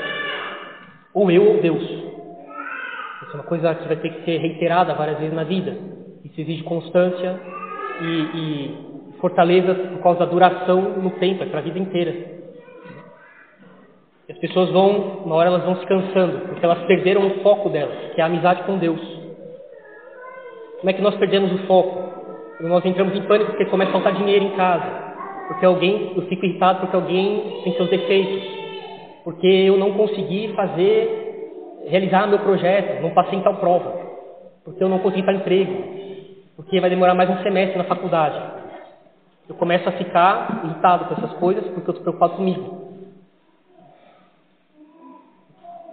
Ou 1.15 1.31
eu 1.31 1.47
ou 1.47 1.61
Deus. 1.63 1.83
Isso 1.83 3.33
é 3.33 3.35
uma 3.35 3.45
coisa 3.45 3.75
que 3.75 3.89
vai 3.89 3.97
ter 3.97 4.11
que 4.11 4.25
ser 4.25 4.39
reiterada 4.39 4.93
várias 4.95 5.19
vezes 5.19 5.35
na 5.35 5.45
vida. 5.45 5.75
Isso 6.25 6.39
exige 6.41 6.63
constância 6.63 7.41
e, 8.03 8.07
e 8.35 8.87
fortaleza 9.19 9.75
por 9.75 10.03
causa 10.03 10.21
da 10.21 10.27
duração 10.27 10.83
no 10.99 11.11
tempo, 11.13 11.43
é 11.43 11.47
para 11.47 11.61
a 11.61 11.63
vida 11.63 11.79
inteira. 11.79 12.15
E 14.29 14.33
as 14.33 14.39
pessoas 14.39 14.71
vão, 14.71 15.23
uma 15.25 15.37
hora 15.37 15.49
elas 15.49 15.65
vão 15.65 15.77
se 15.77 15.87
cansando, 15.87 16.41
porque 16.49 16.65
elas 16.65 16.83
perderam 16.85 17.27
o 17.27 17.43
foco 17.43 17.71
delas, 17.71 18.13
que 18.15 18.21
é 18.21 18.25
a 18.25 18.27
amizade 18.27 18.65
com 18.65 18.77
Deus. 18.77 19.01
Como 20.81 20.91
é 20.91 20.93
que 20.93 21.01
nós 21.01 21.17
perdemos 21.17 21.51
o 21.53 21.67
foco? 21.67 22.07
Quando 22.59 22.69
nós 22.69 22.85
entramos 22.85 23.15
em 23.17 23.23
pânico 23.23 23.53
porque 23.53 23.67
começa 23.67 23.91
a 23.91 23.95
faltar 23.95 24.15
dinheiro 24.15 24.45
em 24.45 24.51
casa. 24.51 25.06
Porque 25.49 25.65
alguém, 25.65 26.13
eu 26.17 26.23
fico 26.23 26.45
irritado 26.45 26.81
porque 26.81 26.97
alguém 26.97 27.61
tem 27.65 27.75
seus 27.75 27.89
defeitos. 27.89 28.43
Porque 29.25 29.47
eu 29.47 29.77
não 29.77 29.93
consegui 29.93 30.53
fazer, 30.55 31.83
realizar 31.87 32.27
meu 32.27 32.39
projeto, 32.41 33.03
não 33.03 33.11
passei 33.11 33.39
em 33.39 33.43
tal 33.43 33.57
prova. 33.57 33.93
Porque 34.65 34.83
eu 34.83 34.89
não 34.89 34.99
consegui 34.99 35.23
para 35.23 35.35
emprego. 35.35 35.73
Porque 36.57 36.81
vai 36.81 36.91
demorar 36.91 37.15
mais 37.15 37.31
um 37.31 37.43
semestre 37.43 37.79
na 37.79 37.85
faculdade. 37.85 38.41
Eu 39.49 39.55
começo 39.55 39.89
a 39.89 39.93
ficar 39.93 40.63
irritado 40.65 41.05
com 41.05 41.15
essas 41.15 41.39
coisas 41.39 41.65
porque 41.65 41.91
eu 41.91 41.95
estou 41.95 42.03
preocupado 42.03 42.35
comigo. 42.35 42.87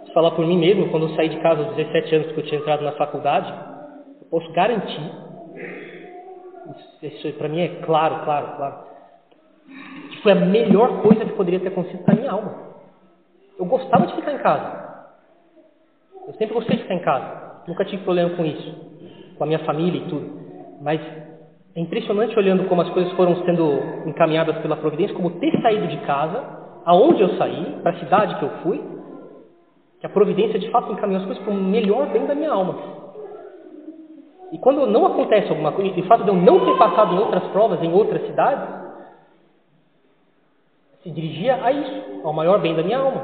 Se 0.06 0.12
falar 0.12 0.32
por 0.32 0.46
mim 0.46 0.58
mesmo, 0.58 0.90
quando 0.90 1.08
eu 1.08 1.14
saí 1.14 1.28
de 1.28 1.38
casa 1.38 1.62
aos 1.62 1.76
17 1.76 2.14
anos 2.14 2.32
que 2.32 2.40
eu 2.40 2.44
tinha 2.44 2.60
entrado 2.60 2.84
na 2.84 2.92
faculdade, 2.92 3.52
posso 4.34 4.50
garantir, 4.50 5.12
isso, 7.02 7.06
isso 7.06 7.38
para 7.38 7.48
mim 7.48 7.60
é 7.60 7.68
claro, 7.82 8.24
claro, 8.24 8.56
claro, 8.56 8.74
que 10.10 10.22
foi 10.22 10.32
a 10.32 10.36
melhor 10.36 11.02
coisa 11.02 11.24
que 11.24 11.32
poderia 11.32 11.60
ter 11.60 11.68
acontecido 11.68 12.04
para 12.04 12.14
minha 12.14 12.30
alma. 12.30 12.54
Eu 13.58 13.66
gostava 13.66 14.06
de 14.06 14.14
ficar 14.14 14.32
em 14.32 14.38
casa. 14.38 14.84
Eu 16.26 16.34
sempre 16.34 16.54
gostei 16.54 16.76
de 16.76 16.82
ficar 16.82 16.94
em 16.94 17.02
casa. 17.02 17.62
Nunca 17.66 17.84
tive 17.84 18.02
problema 18.02 18.30
com 18.30 18.44
isso, 18.44 18.74
com 19.36 19.44
a 19.44 19.46
minha 19.46 19.60
família 19.60 20.00
e 20.00 20.08
tudo. 20.08 20.30
Mas 20.80 21.00
é 21.74 21.80
impressionante 21.80 22.38
olhando 22.38 22.68
como 22.68 22.82
as 22.82 22.90
coisas 22.90 23.12
foram 23.12 23.36
sendo 23.44 24.06
encaminhadas 24.06 24.56
pela 24.58 24.76
providência, 24.76 25.14
como 25.14 25.38
ter 25.40 25.60
saído 25.60 25.86
de 25.88 25.96
casa, 25.98 26.42
aonde 26.84 27.22
eu 27.22 27.30
saí, 27.36 27.78
para 27.82 27.92
a 27.92 27.98
cidade 27.98 28.36
que 28.36 28.44
eu 28.44 28.50
fui, 28.62 28.80
que 30.00 30.06
a 30.06 30.10
providência 30.10 30.58
de 30.58 30.70
fato 30.70 30.92
encaminhou 30.92 31.20
as 31.20 31.26
coisas 31.26 31.42
para 31.42 31.52
o 31.52 31.56
melhor 31.56 32.06
bem 32.10 32.26
da 32.26 32.34
minha 32.34 32.52
alma. 32.52 32.76
E 34.52 34.58
quando 34.58 34.86
não 34.86 35.06
acontece 35.06 35.48
alguma 35.48 35.72
coisa, 35.72 35.92
de 35.92 36.02
fato 36.02 36.22
de 36.22 36.28
eu 36.28 36.34
não 36.34 36.64
ter 36.64 36.78
passado 36.78 37.14
em 37.14 37.18
outras 37.18 37.42
provas, 37.48 37.82
em 37.82 37.92
outras 37.92 38.24
cidades, 38.26 38.68
se 41.04 41.10
dirigia 41.10 41.62
a 41.62 41.70
isso, 41.70 42.22
ao 42.24 42.32
maior 42.32 42.58
bem 42.60 42.74
da 42.74 42.82
minha 42.82 42.98
alma. 42.98 43.22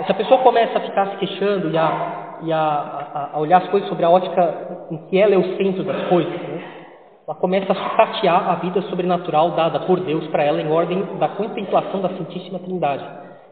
E 0.00 0.04
se 0.04 0.10
a 0.10 0.14
pessoa 0.14 0.40
começa 0.40 0.78
a 0.78 0.80
ficar 0.80 1.10
se 1.10 1.16
queixando 1.18 1.70
e 1.70 1.76
a, 1.76 2.38
e 2.42 2.52
a, 2.52 2.58
a, 2.58 3.30
a 3.34 3.38
olhar 3.38 3.58
as 3.58 3.68
coisas 3.68 3.88
sobre 3.90 4.04
a 4.04 4.10
ótica 4.10 4.86
em 4.90 4.96
que 5.08 5.18
ela 5.18 5.34
é 5.34 5.38
o 5.38 5.56
centro 5.58 5.84
das 5.84 6.08
coisas, 6.08 6.32
né? 6.32 6.64
ela 7.28 7.36
começa 7.36 7.70
a 7.72 7.76
sucatear 7.76 8.50
a 8.50 8.54
vida 8.56 8.80
sobrenatural 8.82 9.50
dada 9.50 9.80
por 9.80 10.00
Deus 10.00 10.26
para 10.28 10.42
ela 10.42 10.62
em 10.62 10.72
ordem 10.72 11.04
da 11.18 11.28
contemplação 11.28 12.00
da 12.00 12.08
Santíssima 12.08 12.58
Trindade, 12.58 13.04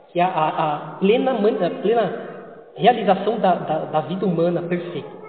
que 0.09 0.19
é 0.19 0.25
a, 0.25 0.29
a 0.29 0.79
plena, 0.99 1.33
a 1.33 1.71
plena 1.83 2.31
realização 2.75 3.39
da, 3.39 3.55
da, 3.55 3.79
da 3.85 4.01
vida 4.01 4.25
humana 4.25 4.63
perfeita. 4.63 5.21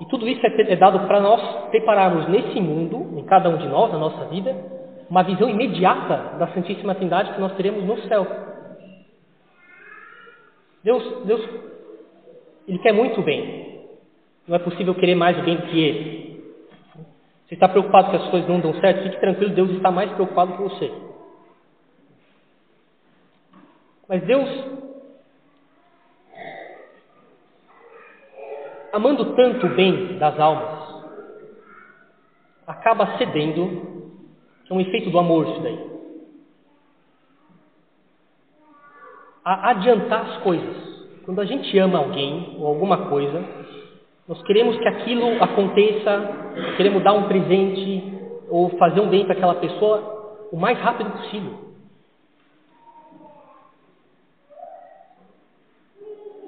E 0.00 0.06
tudo 0.06 0.28
isso 0.28 0.40
é, 0.46 0.72
é 0.72 0.76
dado 0.76 1.00
para 1.00 1.20
nós 1.20 1.40
prepararmos 1.70 2.28
nesse 2.28 2.60
mundo, 2.60 3.18
em 3.18 3.24
cada 3.24 3.48
um 3.48 3.56
de 3.56 3.66
nós, 3.66 3.92
na 3.92 3.98
nossa 3.98 4.24
vida, 4.26 4.54
uma 5.08 5.22
visão 5.22 5.48
imediata 5.48 6.38
da 6.38 6.48
Santíssima 6.48 6.94
Trindade 6.94 7.32
que 7.34 7.40
nós 7.40 7.54
teremos 7.56 7.84
no 7.84 8.00
céu. 8.08 8.26
Deus, 10.82 11.24
Deus, 11.24 11.40
Ele 12.68 12.78
quer 12.78 12.92
muito 12.92 13.22
bem. 13.22 13.88
Não 14.46 14.56
é 14.56 14.58
possível 14.58 14.94
querer 14.94 15.14
mais 15.14 15.38
o 15.38 15.42
bem 15.42 15.56
do 15.56 15.66
que 15.66 15.82
Ele. 15.82 16.24
Você 17.46 17.54
está 17.54 17.68
preocupado 17.68 18.10
que 18.10 18.16
as 18.16 18.28
coisas 18.30 18.48
não 18.48 18.60
dão 18.60 18.74
certo? 18.80 19.02
Fique 19.02 19.20
tranquilo, 19.20 19.54
Deus 19.54 19.70
está 19.70 19.90
mais 19.90 20.10
preocupado 20.12 20.56
que 20.56 20.62
você. 20.62 20.92
Mas 24.08 24.22
Deus, 24.24 24.48
amando 28.92 29.34
tanto 29.34 29.66
o 29.66 29.74
bem 29.74 30.18
das 30.18 30.38
almas, 30.38 31.04
acaba 32.66 33.16
cedendo, 33.18 33.93
é 34.70 34.74
um 34.74 34.80
efeito 34.80 35.10
do 35.10 35.18
amor 35.18 35.48
isso 35.48 35.60
daí, 35.60 35.94
a 39.44 39.70
adiantar 39.70 40.22
as 40.22 40.36
coisas. 40.38 40.84
Quando 41.24 41.40
a 41.40 41.44
gente 41.44 41.78
ama 41.78 41.98
alguém 41.98 42.56
ou 42.58 42.66
alguma 42.66 43.08
coisa, 43.08 43.44
nós 44.26 44.42
queremos 44.42 44.76
que 44.78 44.88
aquilo 44.88 45.42
aconteça, 45.42 46.30
queremos 46.76 47.02
dar 47.02 47.12
um 47.12 47.28
presente 47.28 48.14
ou 48.48 48.70
fazer 48.78 49.00
um 49.00 49.08
bem 49.08 49.24
para 49.24 49.34
aquela 49.34 49.54
pessoa 49.56 50.46
o 50.50 50.56
mais 50.56 50.78
rápido 50.78 51.10
possível. 51.10 51.64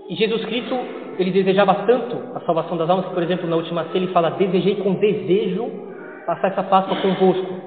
E 0.08 0.14
Jesus 0.14 0.44
Cristo, 0.44 0.74
ele 1.18 1.32
desejava 1.32 1.74
tanto 1.86 2.36
a 2.36 2.40
salvação 2.40 2.76
das 2.76 2.88
almas 2.88 3.06
que, 3.06 3.14
por 3.14 3.22
exemplo, 3.22 3.48
na 3.48 3.56
última 3.56 3.84
ceia 3.86 3.96
ele 3.96 4.12
fala: 4.12 4.30
Desejei 4.30 4.76
com 4.76 4.94
desejo 4.94 5.68
passar 6.24 6.48
essa 6.48 6.62
Páscoa 6.62 6.96
convosco. 7.02 7.65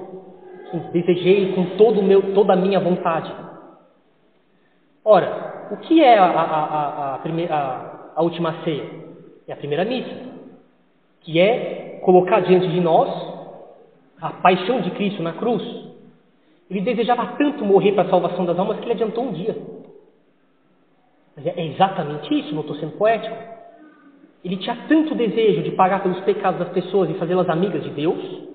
Desejei 0.92 1.52
com 1.52 1.76
todo 1.76 2.02
meu, 2.02 2.34
toda 2.34 2.52
a 2.52 2.56
minha 2.56 2.78
vontade. 2.80 3.32
Ora, 5.04 5.68
o 5.72 5.76
que 5.78 6.02
é 6.02 6.18
a, 6.18 6.24
a, 6.24 7.14
a, 7.14 7.18
primeira, 7.18 8.12
a 8.14 8.22
última 8.22 8.62
ceia? 8.64 8.84
É 9.48 9.52
a 9.52 9.56
primeira 9.56 9.84
missa, 9.84 10.14
que 11.22 11.40
é 11.40 12.00
colocar 12.04 12.40
diante 12.40 12.68
de 12.68 12.80
nós 12.80 13.08
a 14.20 14.30
paixão 14.30 14.80
de 14.80 14.90
Cristo 14.92 15.22
na 15.22 15.32
cruz. 15.32 15.62
Ele 16.70 16.80
desejava 16.82 17.34
tanto 17.38 17.64
morrer 17.64 17.92
para 17.92 18.04
a 18.04 18.10
salvação 18.10 18.44
das 18.44 18.58
almas 18.58 18.78
que 18.78 18.84
ele 18.84 18.92
adiantou 18.92 19.24
um 19.24 19.32
dia. 19.32 19.56
É 21.44 21.66
exatamente 21.66 22.32
isso, 22.38 22.54
não 22.54 22.60
estou 22.60 22.76
sendo 22.76 22.92
poético. 22.92 23.36
Ele 24.44 24.56
tinha 24.56 24.76
tanto 24.88 25.14
desejo 25.14 25.62
de 25.62 25.72
pagar 25.72 26.02
pelos 26.02 26.20
pecados 26.20 26.60
das 26.60 26.68
pessoas 26.70 27.10
e 27.10 27.14
fazê-las 27.14 27.48
amigas 27.48 27.82
de 27.82 27.90
Deus, 27.90 28.49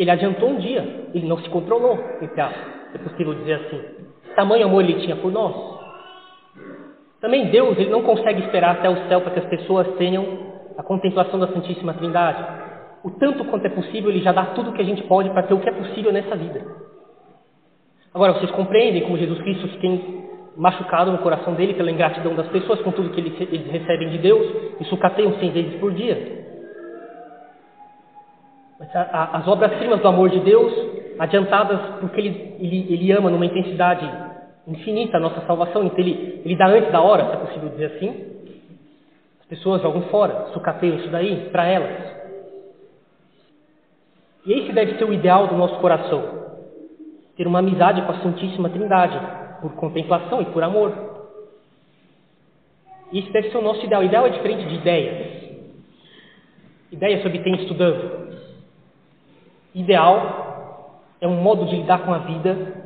ele 0.00 0.10
adiantou 0.10 0.48
um 0.48 0.56
dia. 0.56 1.08
Ele 1.12 1.26
não 1.26 1.38
se 1.38 1.48
controlou, 1.50 1.98
entre 2.22 2.40
aspas, 2.40 2.62
é 2.94 2.98
possível 2.98 3.34
dizer 3.34 3.52
assim. 3.52 3.80
Tamanho 4.34 4.64
amor 4.64 4.82
ele 4.82 5.00
tinha 5.00 5.14
por 5.16 5.30
nós. 5.30 5.54
Também 7.20 7.50
Deus, 7.50 7.76
ele 7.76 7.90
não 7.90 8.02
consegue 8.02 8.40
esperar 8.40 8.76
até 8.76 8.88
o 8.88 9.08
céu 9.08 9.20
para 9.20 9.32
que 9.32 9.40
as 9.40 9.44
pessoas 9.44 9.86
tenham 9.98 10.24
a 10.78 10.82
contemplação 10.82 11.38
da 11.38 11.48
Santíssima 11.48 11.92
Trindade. 11.92 12.42
O 13.04 13.10
tanto 13.10 13.44
quanto 13.44 13.66
é 13.66 13.68
possível, 13.68 14.10
ele 14.10 14.22
já 14.22 14.32
dá 14.32 14.46
tudo 14.46 14.70
o 14.70 14.72
que 14.72 14.80
a 14.80 14.84
gente 14.84 15.02
pode 15.02 15.28
para 15.28 15.42
ter 15.42 15.52
o 15.52 15.60
que 15.60 15.68
é 15.68 15.72
possível 15.72 16.10
nessa 16.10 16.34
vida. 16.34 16.64
Agora, 18.14 18.32
vocês 18.32 18.50
compreendem 18.52 19.02
como 19.02 19.18
Jesus 19.18 19.38
Cristo 19.42 19.68
tem 19.80 20.24
machucado 20.56 21.12
no 21.12 21.18
coração 21.18 21.52
dele 21.54 21.74
pela 21.74 21.90
ingratidão 21.90 22.34
das 22.34 22.48
pessoas 22.48 22.80
com 22.80 22.90
tudo 22.90 23.10
que 23.10 23.20
eles, 23.20 23.66
recebem 23.70 24.08
de 24.08 24.18
Deus 24.18 24.46
e 24.80 24.84
sucateiam 24.86 25.38
cem 25.38 25.50
vezes 25.50 25.74
por 25.74 25.92
dia. 25.92 26.39
As 28.80 29.46
obras-primas 29.46 30.00
do 30.00 30.08
amor 30.08 30.30
de 30.30 30.40
Deus, 30.40 30.72
adiantadas 31.18 31.78
porque 32.00 32.18
ele, 32.18 32.56
ele, 32.58 32.94
ele, 32.94 33.12
ama 33.12 33.28
numa 33.28 33.44
intensidade 33.44 34.10
infinita 34.66 35.18
a 35.18 35.20
nossa 35.20 35.44
salvação, 35.46 35.84
então 35.84 35.98
ele, 35.98 36.40
ele 36.44 36.56
dá 36.56 36.66
antes 36.66 36.90
da 36.90 37.00
hora, 37.00 37.26
se 37.26 37.32
é 37.32 37.36
possível 37.36 37.68
dizer 37.68 37.96
assim. 37.96 38.24
As 39.40 39.46
pessoas 39.46 39.82
jogam 39.82 40.02
fora, 40.02 40.46
sucateiam 40.54 40.96
isso 40.96 41.10
daí 41.10 41.50
para 41.50 41.66
elas. 41.66 42.10
E 44.46 44.52
esse 44.52 44.72
deve 44.72 44.96
ser 44.96 45.04
o 45.04 45.12
ideal 45.12 45.46
do 45.46 45.56
nosso 45.56 45.76
coração. 45.76 46.40
Ter 47.36 47.46
uma 47.46 47.58
amizade 47.58 48.00
com 48.02 48.12
a 48.12 48.20
Santíssima 48.20 48.70
Trindade, 48.70 49.20
por 49.60 49.72
contemplação 49.74 50.40
e 50.40 50.46
por 50.46 50.62
amor. 50.62 50.92
Isso 53.12 53.30
deve 53.32 53.50
ser 53.50 53.58
o 53.58 53.62
nosso 53.62 53.84
ideal. 53.84 54.00
O 54.00 54.04
ideal 54.04 54.26
é 54.26 54.30
diferente 54.30 54.66
de 54.66 54.74
ideias. 54.76 55.30
Ideias 56.92 57.20
se 57.20 57.26
obtém 57.26 57.54
estudando. 57.56 58.19
Ideal 59.74 61.02
é 61.20 61.28
um 61.28 61.40
modo 61.42 61.66
de 61.66 61.76
lidar 61.76 61.98
com 62.00 62.12
a 62.12 62.18
vida 62.18 62.80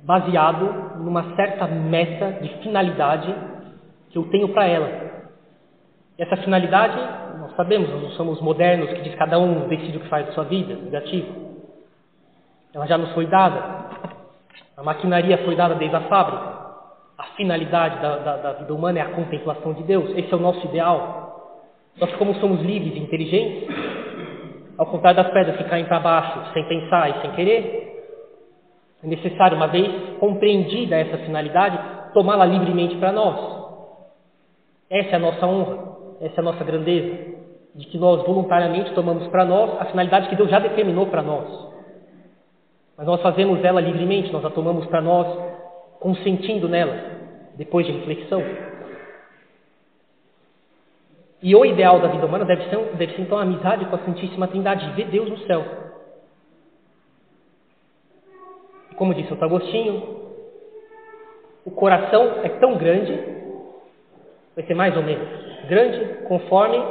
baseado 0.00 0.98
numa 0.98 1.34
certa 1.34 1.66
meta 1.66 2.32
de 2.40 2.48
finalidade 2.62 3.34
que 4.10 4.18
eu 4.18 4.24
tenho 4.30 4.48
para 4.48 4.66
ela. 4.66 5.08
Essa 6.18 6.36
finalidade, 6.38 6.96
nós 7.38 7.54
sabemos, 7.54 7.88
nós 7.90 8.02
não 8.02 8.10
somos 8.10 8.40
modernos 8.40 8.90
que 8.90 9.02
diz 9.02 9.14
cada 9.14 9.38
um 9.38 9.68
decide 9.68 9.98
o 9.98 10.00
que 10.00 10.08
faz 10.08 10.26
da 10.26 10.32
sua 10.32 10.44
vida, 10.44 10.74
negativo. 10.74 11.48
Ela 12.74 12.86
já 12.86 12.98
nos 12.98 13.12
foi 13.12 13.26
dada. 13.26 13.88
A 14.76 14.82
maquinaria 14.82 15.38
foi 15.44 15.56
dada 15.56 15.74
desde 15.74 15.96
a 15.96 16.02
fábrica. 16.02 16.58
A 17.16 17.24
finalidade 17.36 18.00
da, 18.00 18.16
da, 18.18 18.36
da, 18.36 18.52
vida 18.52 18.72
humana 18.72 18.98
é 18.98 19.02
a 19.02 19.10
contemplação 19.10 19.72
de 19.72 19.82
Deus. 19.82 20.10
Esse 20.16 20.32
é 20.32 20.36
o 20.36 20.40
nosso 20.40 20.64
ideal. 20.66 21.60
Nós, 22.00 22.14
como 22.16 22.34
somos 22.36 22.60
livres 22.62 22.94
e 22.94 22.98
inteligentes, 22.98 23.68
ao 24.78 24.86
contrário 24.86 25.22
das 25.22 25.32
pedras 25.32 25.56
que 25.56 25.64
caem 25.64 25.84
para 25.86 25.98
baixo 25.98 26.52
sem 26.54 26.64
pensar 26.68 27.10
e 27.10 27.20
sem 27.20 27.32
querer, 27.32 27.88
é 29.02 29.06
necessário, 29.06 29.56
uma 29.56 29.66
vez 29.66 30.18
compreendida 30.18 30.96
essa 30.96 31.18
finalidade, 31.18 31.78
tomá-la 32.14 32.44
livremente 32.46 32.96
para 32.96 33.12
nós. 33.12 33.58
Essa 34.88 35.10
é 35.10 35.14
a 35.16 35.18
nossa 35.18 35.46
honra, 35.46 35.78
essa 36.20 36.36
é 36.36 36.40
a 36.40 36.44
nossa 36.44 36.64
grandeza, 36.64 37.16
de 37.74 37.86
que 37.86 37.98
nós 37.98 38.24
voluntariamente 38.24 38.92
tomamos 38.94 39.26
para 39.28 39.44
nós 39.44 39.80
a 39.80 39.84
finalidade 39.86 40.28
que 40.28 40.36
Deus 40.36 40.50
já 40.50 40.58
determinou 40.58 41.06
para 41.06 41.22
nós. 41.22 41.68
Mas 42.96 43.06
nós 43.06 43.20
fazemos 43.20 43.62
ela 43.64 43.80
livremente, 43.80 44.32
nós 44.32 44.44
a 44.44 44.50
tomamos 44.50 44.86
para 44.86 45.00
nós, 45.00 45.26
consentindo 46.00 46.68
nela, 46.68 46.96
depois 47.56 47.86
de 47.86 47.92
reflexão. 47.92 48.42
E 51.42 51.54
o 51.54 51.64
ideal 51.64 52.00
da 52.00 52.08
vida 52.08 52.26
humana 52.26 52.44
deve 52.44 52.68
ser, 52.68 52.76
deve 52.96 53.14
ser 53.14 53.22
então 53.22 53.38
a 53.38 53.42
amizade 53.42 53.84
com 53.84 53.94
a 53.94 54.00
Santíssima 54.00 54.48
Trindade, 54.48 54.90
ver 54.92 55.06
Deus 55.06 55.28
no 55.28 55.38
céu. 55.46 55.64
Como 58.96 59.14
disse 59.14 59.32
o 59.32 59.44
Agostinho, 59.44 60.18
o 61.64 61.70
coração 61.70 62.40
é 62.42 62.48
tão 62.48 62.76
grande, 62.76 63.12
vai 64.56 64.64
ser 64.64 64.74
mais 64.74 64.96
ou 64.96 65.02
menos, 65.02 65.28
grande 65.68 66.24
conforme 66.26 66.82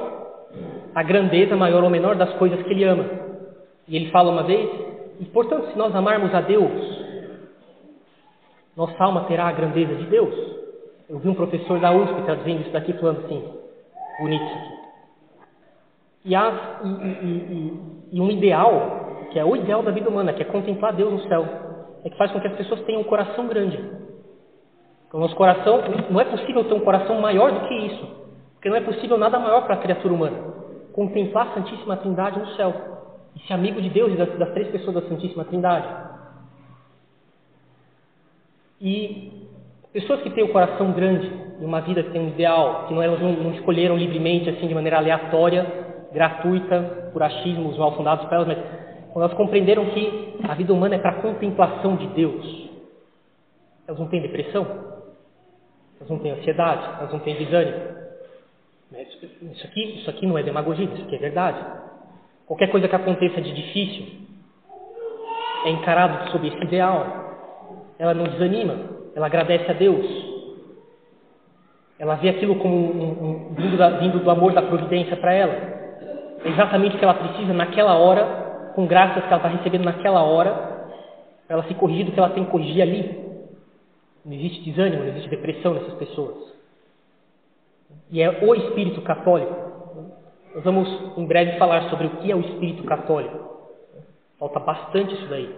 a 0.96 1.04
grandeza 1.04 1.56
maior 1.56 1.84
ou 1.84 1.90
menor 1.90 2.16
das 2.16 2.32
coisas 2.36 2.62
que 2.64 2.72
ele 2.72 2.86
ama. 2.86 3.06
E 3.88 3.96
ele 3.96 4.10
fala 4.12 4.32
uma 4.32 4.44
vez 4.44 4.70
e, 5.20 5.26
portanto, 5.26 5.72
se 5.72 5.78
nós 5.78 5.94
amarmos 5.96 6.34
a 6.34 6.42
Deus, 6.42 6.72
nossa 8.76 9.04
alma 9.04 9.26
terá 9.26 9.48
a 9.48 9.52
grandeza 9.52 9.96
de 9.96 10.06
Deus. 10.06 10.34
Eu 11.10 11.20
vi 11.20 11.28
um 11.28 11.36
professor 11.36 11.80
da 11.80 11.92
USP 11.92 12.22
traduzindo 12.24 12.62
isso 12.62 12.72
daqui 12.72 12.94
falando 12.94 13.26
assim, 13.26 13.44
bonito. 14.20 14.78
E, 16.26 16.34
e, 16.34 16.38
e, 16.38 17.80
e, 18.12 18.22
um 18.22 18.30
ideal, 18.30 19.28
que 19.32 19.40
é 19.40 19.46
o 19.46 19.56
ideal 19.56 19.82
da 19.82 19.92
vida 19.92 20.10
humana, 20.10 20.34
que 20.34 20.42
é 20.42 20.46
contemplar 20.46 20.94
Deus 20.94 21.14
no 21.14 21.28
céu, 21.28 21.46
é 22.04 22.10
que 22.10 22.18
faz 22.18 22.32
com 22.32 22.40
que 22.40 22.48
as 22.48 22.56
pessoas 22.56 22.82
tenham 22.82 23.02
um 23.02 23.06
coração 23.06 23.48
grande. 23.48 23.78
O 25.14 25.20
nosso 25.20 25.36
coração, 25.36 25.82
não 26.10 26.20
é 26.20 26.26
possível 26.26 26.66
ter 26.66 26.74
um 26.74 26.82
coração 26.82 27.20
maior 27.22 27.52
do 27.52 27.68
que 27.68 27.74
isso, 27.74 28.06
porque 28.56 28.70
não 28.70 28.76
é 28.76 28.82
possível 28.82 29.18
nada 29.18 29.40
maior 29.40 29.62
para 29.62 29.76
a 29.76 29.80
criatura 29.80 30.14
humana. 30.14 30.38
Contemplar 30.94 31.48
a 31.48 31.54
Santíssima 31.54 31.96
Trindade 31.98 32.40
no 32.40 32.48
céu 32.56 32.74
e 33.36 33.40
ser 33.48 33.54
amigo 33.54 33.82
de 33.82 33.90
Deus 33.90 34.12
e 34.12 34.18
das, 34.18 34.38
das 34.38 34.52
três 34.52 34.68
pessoas 34.70 34.96
da 34.96 35.02
Santíssima 35.04 35.46
Trindade. 35.46 35.88
E 38.82 39.48
pessoas 39.94 40.22
que 40.22 40.30
têm 40.32 40.44
o 40.44 40.52
coração 40.52 40.92
grande 40.92 41.47
e 41.60 41.66
uma 41.66 41.82
vida 41.82 42.04
que 42.04 42.12
tem 42.12 42.22
um 42.22 42.30
ideal, 42.30 42.86
que 42.88 42.94
não, 42.94 43.02
elas 43.02 43.20
não, 43.20 43.32
não 43.32 43.54
escolheram 43.54 43.98
livremente, 43.98 44.50
assim, 44.50 44.68
de 44.68 44.76
maneira 44.76 44.98
aleatória, 44.98 45.66
gratuita, 46.12 47.10
por 47.12 47.24
achismos 47.24 47.78
mal 47.78 47.96
fundados 47.96 48.26
para 48.26 48.38
elas, 48.38 48.48
mas 48.48 48.58
quando 49.12 49.26
elas 49.26 49.38
compreenderam 49.38 49.86
que 49.88 50.38
a 50.48 50.54
vida 50.54 50.74
humana 50.74 50.96
é 50.96 51.00
para 51.00 51.12
a 51.12 51.22
contemplação 51.22 51.96
de 51.96 52.08
Deus, 52.08 52.70
elas 53.88 54.00
não 54.00 54.08
têm 54.08 54.22
depressão, 54.22 54.68
elas 56.00 56.10
não 56.10 56.20
têm 56.20 56.32
ansiedade, 56.32 56.84
elas 57.00 57.12
não 57.12 57.20
têm 57.20 57.36
desânimo. 57.36 57.98
Isso 59.42 59.68
aqui, 59.68 60.00
isso 60.00 60.10
aqui 60.10 60.26
não 60.26 60.38
é 60.38 60.44
demagogia, 60.44 60.86
isso 60.86 61.04
aqui 61.04 61.16
é 61.16 61.20
verdade. 61.20 61.60
Qualquer 62.46 62.70
coisa 62.72 62.88
que 62.88 62.96
aconteça 62.96 63.42
de 63.42 63.52
difícil 63.54 64.06
é 65.66 65.70
encarado 65.72 66.32
sob 66.32 66.48
esse 66.48 66.64
ideal. 66.64 67.26
Ela 68.00 68.14
não 68.14 68.26
desanima, 68.26 68.78
ela 69.16 69.26
agradece 69.26 69.70
a 69.70 69.74
Deus. 69.74 70.27
Ela 72.00 72.16
vê 72.16 72.30
aquilo 72.30 72.56
como 72.56 72.76
um, 72.76 73.50
um, 73.50 73.54
vindo, 73.56 73.78
da, 73.78 73.90
vindo 73.98 74.20
do 74.20 74.30
amor 74.30 74.54
da 74.54 74.62
providência 74.62 75.18
para 75.18 75.34
ela. 75.34 75.54
É 76.44 76.50
exatamente 76.50 76.96
o 76.96 77.00
que 77.00 77.06
ela 77.06 77.16
precisa 77.16 77.54
naquela 77.54 77.98
hora 77.98 78.46
com 78.78 78.86
graças 78.86 79.24
que 79.24 79.34
ela 79.34 79.38
está 79.38 79.48
recebendo 79.48 79.86
naquela 79.86 80.22
hora, 80.22 80.54
para 81.48 81.58
ela 81.58 81.64
se 81.64 81.74
corrigir 81.74 82.06
do 82.06 82.12
que 82.12 82.20
ela 82.20 82.30
tem 82.30 82.46
que 82.46 82.52
corrigir 82.52 82.84
ali. 82.84 83.26
Não 84.24 84.34
existe 84.34 84.70
desânimo, 84.70 85.02
não 85.02 85.10
existe 85.10 85.30
depressão 85.30 85.74
nessas 85.74 85.96
pessoas. 85.96 86.36
E 88.12 88.22
é 88.22 88.30
o 88.46 88.54
espírito 88.54 89.02
católico. 89.02 89.56
Nós 90.54 90.64
vamos 90.64 91.18
em 91.18 91.26
breve 91.26 91.58
falar 91.58 91.90
sobre 91.90 92.06
o 92.06 92.10
que 92.18 92.32
é 92.32 92.36
o 92.36 92.42
espírito 92.42 92.84
católico. 92.84 93.36
Falta 94.38 94.60
bastante 94.60 95.16
isso 95.16 95.28
daí. 95.28 95.50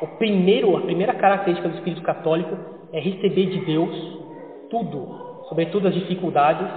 O 0.00 0.08
primeiro, 0.18 0.76
a 0.76 0.80
primeira 0.80 1.14
característica 1.14 1.68
do 1.68 1.76
espírito 1.76 2.02
católico 2.02 2.56
é 2.92 2.98
receber 2.98 3.46
de 3.46 3.64
Deus 3.64 4.18
tudo, 4.70 5.23
sobretudo 5.54 5.86
as 5.86 5.94
dificuldades, 5.94 6.68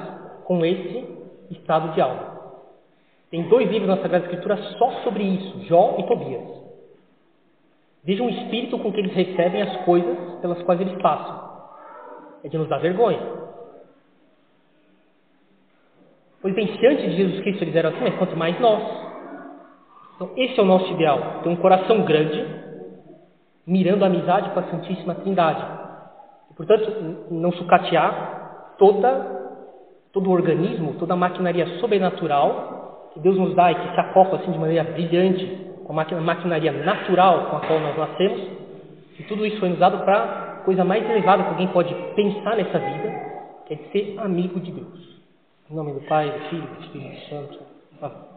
com 0.46 0.64
esse 0.64 1.04
estado 1.50 1.94
de 1.94 2.00
alma. 2.00 2.38
Tem 3.32 3.50
dois 3.50 3.68
livros 3.70 3.90
na 3.90 3.98
Sagrada 3.98 4.26
Escritura 4.26 4.56
só 4.78 4.92
sobre 5.04 5.24
isso, 5.24 5.64
Jó 5.66 5.96
e 5.98 6.04
Tobias. 6.04 6.48
Vejam 8.04 8.28
o 8.28 8.30
espírito 8.30 8.78
com 8.78 8.92
que 8.94 9.00
eles 9.00 9.14
recebem 9.14 9.64
as 9.64 9.84
coisas 9.84 10.16
pelas 10.42 10.62
quais 10.62 10.80
eles 10.80 10.96
passam. 11.02 11.48
É 12.44 12.48
de 12.48 12.58
nos 12.58 12.70
dar 12.70 12.78
vergonha. 12.78 13.20
Pois 16.40 16.54
bem, 16.54 16.68
se 16.68 16.86
antes 16.86 17.04
de 17.04 17.18
Jesus 17.18 17.42
Cristo 17.42 17.64
eles 17.64 17.76
eram 17.76 17.90
assim, 17.90 18.04
mas 18.04 18.16
quanto 18.16 18.38
mais 18.38 18.58
nós. 18.60 18.84
Então, 20.16 20.32
esse 20.38 20.58
é 20.58 20.64
o 20.64 20.66
nosso 20.66 20.94
ideal. 20.94 21.42
Ter 21.42 21.50
um 21.50 21.56
coração 21.58 22.04
grande, 22.04 22.46
mirando 23.66 24.04
a 24.04 24.08
amizade 24.08 24.52
com 24.52 24.60
a 24.60 24.70
Santíssima 24.70 25.16
Trindade. 25.16 25.66
E, 26.52 26.54
portanto, 26.54 27.26
não 27.32 27.52
sucatear 27.52 28.37
toda, 28.78 29.62
todo 30.14 30.30
o 30.30 30.34
organismo, 30.34 30.96
toda 31.00 31.14
a 31.14 31.18
maquinaria 31.18 31.80
sobrenatural 31.80 33.10
que 33.14 33.20
Deus 33.20 33.38
nos 33.38 33.56
dá 33.56 33.72
e 33.72 33.76
que 33.76 33.94
se 33.94 34.00
acopla 34.00 34.40
assim 34.40 34.52
de 34.52 34.60
maneira 34.60 34.84
brilhante 34.84 35.68
com 35.84 35.98
a 35.98 36.22
maquinaria 36.22 36.72
natural 36.72 37.50
com 37.50 37.58
a 37.58 37.60
qual 37.62 37.80
nós 37.80 37.98
nascemos, 37.98 38.42
e 39.18 39.24
tudo 39.24 39.46
isso 39.46 39.60
foi 39.60 39.72
usado 39.72 40.04
para 40.04 40.18
a 40.18 40.64
coisa 40.66 40.84
mais 40.84 41.10
elevada 41.10 41.44
que 41.44 41.50
alguém 41.50 41.68
pode 41.70 41.94
pensar 42.16 42.56
nessa 42.58 42.78
vida, 42.78 43.10
que 43.66 43.74
é 43.74 43.78
de 43.78 43.92
ser 43.92 44.20
amigo 44.20 44.60
de 44.60 44.72
Deus. 44.72 45.18
Em 45.72 45.76
nome 45.76 45.94
do 45.94 46.02
Pai, 46.02 46.30
do 46.30 46.40
Filho 46.50 46.68
do 46.68 46.84
Espírito 46.84 47.30
Santo. 47.30 47.60
Amém. 48.02 48.37